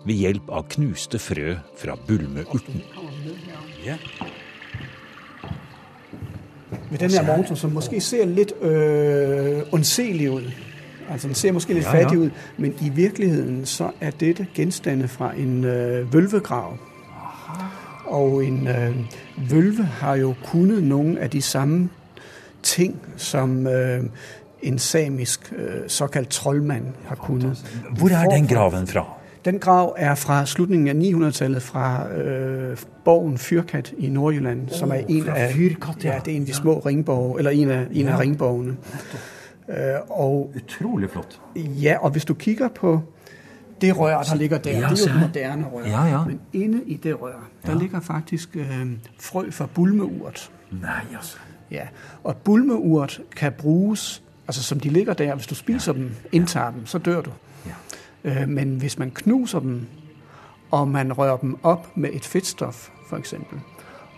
ved 0.04 0.12
hjelp 0.12 0.52
av 0.52 0.66
knuste 0.74 1.16
frø 1.16 1.54
fra 1.80 1.96
bulmeurten. 2.04 2.84
Med 6.90 7.00
den 7.00 7.16
her 7.16 7.24
motor, 7.30 7.56
som 7.56 7.72
måske 7.72 8.00
ser 8.04 8.28
litt 8.28 8.52
øh, 8.60 9.64
ut, 9.72 9.96
ud. 10.36 10.52
Altså 11.08 11.32
den 11.32 11.34
ser 11.34 11.56
måske 11.56 11.74
litt 11.74 11.88
Ja, 11.88 11.96
ja. 11.96 12.04
fattig 12.04 12.26
ut, 12.26 12.44
men 12.58 12.76
i 12.84 12.92
virkeligheten 12.92 13.64
så 13.64 13.94
er 14.04 14.12
dette 14.20 14.46
gjenstander 14.52 15.08
fra 15.08 15.32
en 15.32 15.64
øh, 15.64 16.12
vølvegrav. 16.12 16.76
Og 18.10 18.44
en 18.44 18.68
øh, 18.68 18.96
vølve 19.50 19.84
har 19.84 20.14
jo 20.14 20.34
kunnet 20.44 20.82
noen 20.82 21.18
av 21.18 21.28
de 21.28 21.42
samme 21.42 21.88
ting, 22.62 23.00
som 23.16 23.66
øh, 23.66 24.04
en 24.62 24.78
samisk 24.78 25.52
øh, 25.56 25.88
såkalt 25.88 26.28
trollmann 26.28 26.84
har 27.04 27.14
kunnet. 27.14 27.82
Hvor 27.98 28.08
er 28.08 28.28
den 28.28 28.46
graven 28.46 28.86
fra? 28.86 29.04
Den 29.44 29.58
grav 29.58 29.94
er 29.98 30.14
fra 30.14 30.46
slutningen 30.46 30.88
av 30.88 31.28
900-tallet 31.28 31.62
fra 31.62 32.08
øh, 32.12 32.76
borgen 33.04 33.38
Fyrkat 33.38 33.92
i 33.98 34.08
Nordjylland, 34.08 34.62
oh, 34.70 34.76
som 34.76 34.90
er 34.90 35.00
en 35.08 35.28
av, 35.28 35.52
Fyrkat, 35.52 36.04
ja. 36.04 36.12
ja, 36.12 36.18
det 36.24 36.32
er 36.32 36.36
en 36.36 36.42
av 36.42 36.46
de 36.46 36.54
små 36.54 36.78
ringborge, 36.78 37.38
eller 37.38 37.50
en 37.50 37.70
af, 37.70 37.86
en 37.92 38.08
af 38.08 38.18
ringborgene. 38.18 38.76
Øh, 39.68 39.76
og 40.08 40.52
Utrolig 40.56 41.10
flott. 41.10 41.40
ja, 41.56 41.96
og 42.00 42.10
hvis 42.10 42.24
du 42.24 42.34
kikker 42.34 42.68
på 42.68 43.00
det 43.80 43.98
rør, 43.98 44.22
der 44.22 44.34
ligger 44.34 44.58
der, 44.58 44.70
Ja, 44.70 44.76
det 44.76 44.84
er 44.84 45.12
jo 45.12 45.16
et 45.16 45.20
moderne 45.20 45.66
rør. 45.66 45.86
Ja, 45.86 46.04
ja. 46.04 46.24
Men 46.24 46.40
inde 46.52 46.82
i 46.84 46.96
det 46.96 47.20
rør, 47.20 47.48
der 47.66 47.78
ligger 47.78 48.00
faktisk 48.00 48.56
øh, 48.56 48.86
frø 49.18 49.50
fra 49.50 49.66
bulmeurt. 49.74 50.50
Nei, 50.70 50.90
altså. 51.14 51.36
Ja, 51.70 51.86
og 52.24 52.36
bulmeurt 52.36 53.20
kan 53.36 53.52
bruges, 53.52 54.22
altså 54.48 54.62
som 54.62 54.80
de 54.80 54.88
ligger 54.88 55.14
der, 55.14 55.34
hvis 55.34 55.46
du 55.46 55.54
spiser 55.54 55.92
dem, 55.92 56.14
indtager 56.32 56.70
dem, 56.70 56.86
så 56.86 56.98
dør 56.98 57.20
du. 57.20 57.30
Ja. 58.24 58.42
Øh, 58.42 58.48
men 58.48 58.76
hvis 58.76 58.98
man 58.98 59.10
knuser 59.10 59.60
dem, 59.60 59.86
og 60.70 60.88
man 60.88 61.12
rører 61.12 61.36
dem 61.36 61.56
op 61.62 61.96
med 61.96 62.10
et 62.12 62.24
fedtstof, 62.24 62.88
for 63.08 63.16
eksempel, 63.16 63.58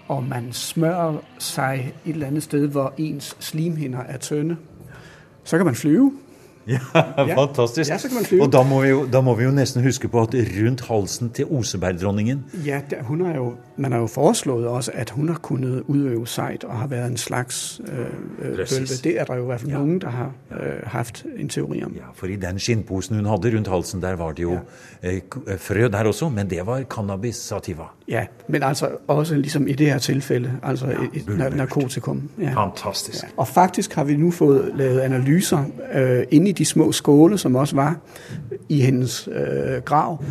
og 0.09 0.25
man 0.25 0.53
smører 0.53 1.16
sig 1.38 1.92
et 2.07 2.12
eller 2.12 2.27
andet 2.27 2.42
sted, 2.42 2.68
hvor 2.68 2.94
ens 2.96 3.37
slimhinder 3.40 4.01
er 4.01 4.16
tynde, 4.18 4.57
så 5.44 5.57
kan 5.57 5.66
man 5.66 5.75
flyve. 5.75 6.12
Ja, 6.66 6.79
fantastisk. 7.35 7.90
Ja. 7.90 8.42
Og 8.42 8.53
da 8.53 8.62
må, 8.62 8.81
vi 8.81 8.88
jo, 8.88 9.07
da 9.12 9.20
må 9.20 9.35
vi 9.35 9.44
jo 9.44 9.51
nesten 9.51 9.83
huske 9.83 10.09
på 10.09 10.22
at 10.22 10.35
rundt 10.35 10.81
halsen 10.88 11.31
til 11.31 11.44
Osebergdronningen 11.51 12.44
Ja, 12.66 12.81
hun 13.01 13.20
har 13.27 13.35
jo, 13.35 13.55
man 13.77 13.92
har 13.92 13.98
jo 13.98 14.07
foreslået 14.07 14.66
også, 14.66 14.90
at 14.94 15.11
hun 15.11 15.29
har 15.29 15.38
kunnet 15.42 15.83
udøve 15.87 16.27
seid 16.27 16.64
og 16.64 16.77
har 16.77 16.87
vært 16.87 17.11
en 17.11 17.16
slags 17.16 17.81
øh, 17.92 18.53
øh, 18.53 18.66
Det 19.05 19.20
er 19.20 19.25
der 19.25 19.35
jo 19.37 19.42
i 19.42 19.46
hvert 19.46 19.61
fall 19.61 19.70
Ja. 19.72 19.79
noen 19.79 20.01
som 20.01 20.11
har 20.11 20.33
øh, 20.51 20.83
haft 20.85 21.25
en 21.37 21.48
teori 21.48 21.83
om. 21.85 21.92
Ja, 21.96 22.11
for 22.14 22.27
i 22.27 22.37
den 22.37 22.59
skinnposen 22.59 23.16
hun 23.16 23.27
hadde 23.27 23.57
rundt 23.57 23.68
halsen, 23.68 24.03
der 24.03 24.16
var 24.16 24.33
det 24.33 24.42
jo 24.42 24.59
eh, 25.03 25.20
frø 25.59 25.88
der 25.88 26.05
også, 26.05 26.29
men 26.29 26.51
det 26.51 26.66
var 26.66 26.83
cannabis 26.83 27.37
sativa. 27.37 27.85
Ja, 28.09 28.25
men 28.48 28.62
altså 28.62 28.88
også 29.09 29.35
liksom 29.35 29.68
i 29.68 29.72
det 29.72 29.87
her 29.87 29.98
tilfellet, 29.98 30.53
altså 30.62 30.87
et, 31.14 31.57
narkotikum. 31.57 32.22
Ja. 32.40 32.64
Fantastisk. 32.64 33.25
Og 33.37 33.48
faktisk 33.48 33.94
har 33.94 34.05
vi 34.05 34.16
nu 34.16 34.31
fått 34.31 34.77
lavet 34.77 35.01
analyser 35.01 35.64
øh, 35.94 36.25
inde 36.31 36.52
i 36.53 36.55
de 36.55 36.65
små 36.65 36.93
skåle, 36.93 37.38
som 37.38 37.57
også 37.57 37.77
var 37.77 37.97
i 38.69 38.81
hendes 38.81 39.29
øh, 39.33 39.83
grav. 39.85 40.25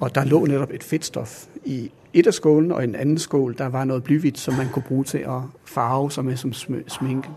Og 0.00 0.14
der 0.14 0.24
lå 0.24 0.46
netop 0.46 0.70
et 0.72 0.82
fedtstof 0.82 1.44
i 1.64 1.90
et 2.12 2.26
af 2.26 2.34
skålene, 2.34 2.74
og 2.74 2.82
i 2.82 2.84
en 2.84 2.94
anden 2.94 3.18
skål, 3.18 3.54
der 3.58 3.66
var 3.66 3.84
noget 3.84 4.04
blyvidt 4.04 4.38
som 4.38 4.54
man 4.54 4.68
kunne 4.72 4.82
bruge 4.82 5.04
til 5.04 5.18
at 5.18 5.40
farve 5.64 6.10
sig 6.10 6.24
med 6.24 6.36
som 6.36 6.50
sm- 6.50 6.88
sminke. 6.88 7.28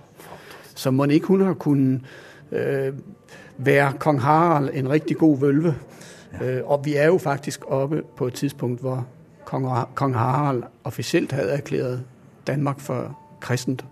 Så 0.76 0.92
må 0.92 1.06
ikke 1.06 1.28
hun 1.28 1.42
har 1.42 1.54
kunnet 1.54 2.02
øh, 2.52 2.94
være 3.58 3.94
kong 4.00 4.22
Harald 4.22 4.70
en 4.74 4.90
rigtig 4.90 5.18
god 5.18 5.40
vølve. 5.40 5.76
Ja. 6.42 6.58
Øh, 6.58 6.68
og 6.68 6.86
vi 6.86 6.96
er 6.96 7.06
jo 7.06 7.18
faktisk 7.18 7.62
oppe 7.68 8.04
på 8.18 8.28
et 8.28 8.34
tidspunkt, 8.34 8.82
hvor 8.82 9.08
kong, 9.46 9.68
kong 9.96 10.16
Harald 10.16 10.64
officielt 10.84 11.32
havde 11.32 11.50
erklæret 11.50 12.04
Danmark 12.48 12.80
for 12.80 13.18
kristent. 13.40 13.86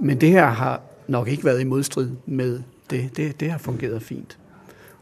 Men 0.00 0.20
det 0.20 0.28
her 0.28 0.46
har 0.46 0.80
nok 1.08 1.28
ikke 1.28 1.44
været 1.44 1.60
i 1.60 1.64
modstrid 1.64 2.10
med 2.26 2.60
det. 2.90 3.16
Det, 3.16 3.40
det 3.40 3.50
har 3.50 3.58
fungeret 3.58 4.02
fint. 4.02 4.38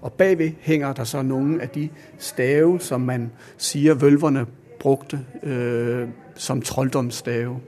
Og 0.00 0.12
bagved 0.12 0.50
hænger 0.60 0.92
der 0.92 1.04
så 1.04 1.22
nogle 1.22 1.62
af 1.62 1.68
de 1.68 1.88
stave, 2.18 2.80
som 2.80 3.00
man 3.00 3.32
siger 3.56 3.94
vølverne 3.94 4.46
brugte 4.80 5.20
øh, 5.42 6.08
som 6.34 6.62
trolddomsstave. 6.62 7.60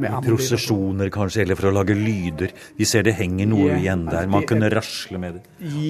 Med 0.00 0.14
Prosesjoner 0.24 1.10
kanskje, 1.12 1.42
eller 1.44 1.58
for 1.58 1.70
å 1.70 1.74
lage 1.76 1.96
lyder. 1.96 2.52
Vi 2.78 2.86
ser 2.88 3.04
det 3.06 3.14
henger 3.18 3.48
noe 3.50 3.68
ja, 3.70 3.78
igjen 3.80 4.06
der. 4.08 4.28
Man 4.30 4.46
kunne 4.48 4.70
rasle 4.72 5.20
med 5.20 5.38
det. 5.38 5.42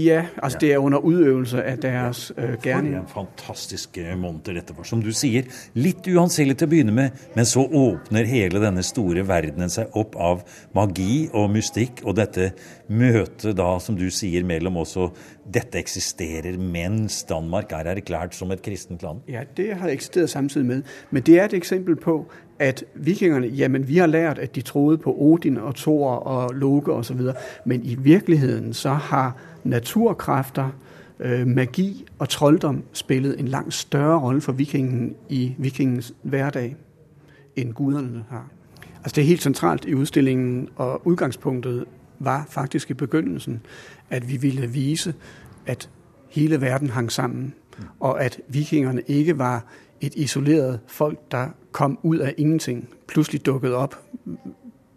Ja, 0.02 0.24
altså 0.42 0.62
det 0.62 0.72
er 0.74 0.82
under 0.82 1.04
utøvelse 1.04 1.62
av 1.62 1.80
deres 1.82 2.24
uh, 2.34 2.42
øh, 2.44 2.56
gjerning. 2.64 2.96
En 3.02 3.08
fantastisk 3.10 4.00
monter 4.18 4.58
dette 4.58 4.76
var. 4.76 4.88
Som 4.88 5.04
du 5.04 5.12
sier, 5.16 5.48
litt 5.78 6.06
uanselig 6.10 6.58
til 6.58 6.68
å 6.68 6.72
begynne 6.74 6.96
med, 6.96 7.24
men 7.36 7.48
så 7.48 7.64
åpner 7.64 8.28
hele 8.28 8.62
denne 8.62 8.84
store 8.86 9.24
verdenen 9.28 9.72
seg 9.72 9.94
opp 9.98 10.18
av 10.20 10.42
magi 10.76 11.28
og 11.30 11.50
mystikk, 11.54 12.04
og 12.06 12.18
dette 12.18 12.52
møtet 12.92 13.56
da, 13.56 13.70
som 13.80 13.96
du 13.96 14.08
sier, 14.12 14.44
mellom 14.46 14.82
også 14.82 15.08
dette 15.52 15.80
eksisterer 15.80 16.58
mens 16.60 17.22
Danmark 17.28 17.72
er 17.76 17.90
erklært 17.96 18.36
som 18.36 18.52
et 18.54 18.62
kristent 18.64 19.02
land? 19.02 19.22
Ja, 19.30 19.44
det 19.56 19.72
har 19.80 19.90
eksisteret 19.90 20.30
samtidig 20.30 20.66
med. 20.68 20.82
Men 21.10 21.26
det 21.26 21.38
er 21.38 21.50
et 21.50 21.58
eksempel 21.58 21.96
på 21.98 22.22
at 22.58 22.84
vikingerne 22.94 23.46
jamen 23.46 23.88
vi 23.88 23.96
har 23.96 24.06
lært 24.06 24.38
at 24.38 24.54
de 24.54 24.60
troede 24.60 24.98
på 24.98 25.16
Odin 25.18 25.56
og 25.56 25.74
Thor 25.74 26.10
og 26.10 26.54
Loke 26.54 26.92
osv. 26.92 27.20
Men 27.64 27.84
i 27.84 27.94
virkeligheten 27.94 28.72
så 28.72 28.90
har 28.90 29.36
naturkræfter, 29.64 30.70
øh, 31.20 31.46
magi 31.46 32.06
og 32.18 32.28
trolddom 32.28 32.82
spillet 32.92 33.40
en 33.40 33.48
langt 33.48 33.74
større 33.74 34.20
rolle 34.20 34.40
for 34.40 34.52
vikingen 34.52 35.14
i 35.28 35.54
vikingens 35.58 36.14
hverdag 36.22 36.76
end 37.56 37.72
guderne 37.72 38.24
har. 38.30 38.48
Altså 38.96 39.14
Det 39.14 39.22
er 39.22 39.26
helt 39.26 39.42
centralt 39.42 39.84
i 39.84 39.94
utstillingen, 39.94 40.68
og 40.76 41.06
utgangspunktet 41.06 41.84
var 42.18 42.46
faktisk 42.48 42.90
i 42.90 42.94
begyndelsen, 42.94 43.60
at 44.10 44.28
vi 44.28 44.36
ville 44.36 44.66
vise 44.66 45.14
at 45.66 45.90
hele 46.28 46.60
verden 46.60 46.90
hang 46.90 47.12
sammen, 47.12 47.54
og 48.00 48.24
at 48.24 48.40
vikingerne 48.48 49.02
ikke 49.06 49.38
var 49.38 49.64
et 50.02 50.14
isoleret 50.14 50.80
folk, 50.86 51.18
der 51.30 51.48
kom 51.72 51.98
ut 52.02 52.20
av 52.20 52.32
ingenting, 52.36 52.88
plutselig 53.08 53.46
dukket 53.46 53.74
opp 53.74 53.96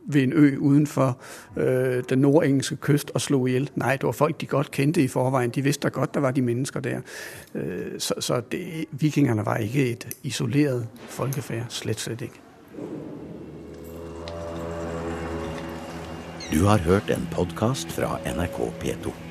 ved 0.08 0.24
en 0.24 0.34
ø 0.34 0.58
utenfor 0.58 1.18
øh, 1.58 2.04
den 2.10 2.20
nordengelske 2.20 2.76
kyst 2.76 3.12
og 3.14 3.22
slog 3.22 3.50
ihjel. 3.50 3.70
Nei, 3.76 3.92
det 3.92 4.04
var 4.04 4.12
folk 4.12 4.42
de 4.42 4.46
godt 4.46 4.72
kendte 4.72 5.04
i 5.04 5.08
forveien. 5.08 5.50
De 5.50 5.64
visste 5.64 5.90
godt 5.90 6.14
der 6.14 6.20
var 6.20 6.32
de 6.32 6.42
mennesker 6.42 6.80
der. 6.80 7.02
Øh, 7.56 8.00
så, 8.00 8.14
så 8.20 8.42
det, 8.52 8.86
vikingerne 8.92 9.46
var 9.46 9.58
ikke 9.58 9.92
et 9.92 10.08
isoleret 10.24 10.88
folkefærd. 11.08 11.66
Slett, 11.70 12.00
slett 12.00 12.22
ikke. 12.22 12.42
Du 16.54 16.66
har 16.66 16.78
hørt 16.78 17.10
en 17.10 17.28
podkast 17.32 17.92
fra 17.92 18.20
NRK 18.36 18.60
P2. 18.84 19.25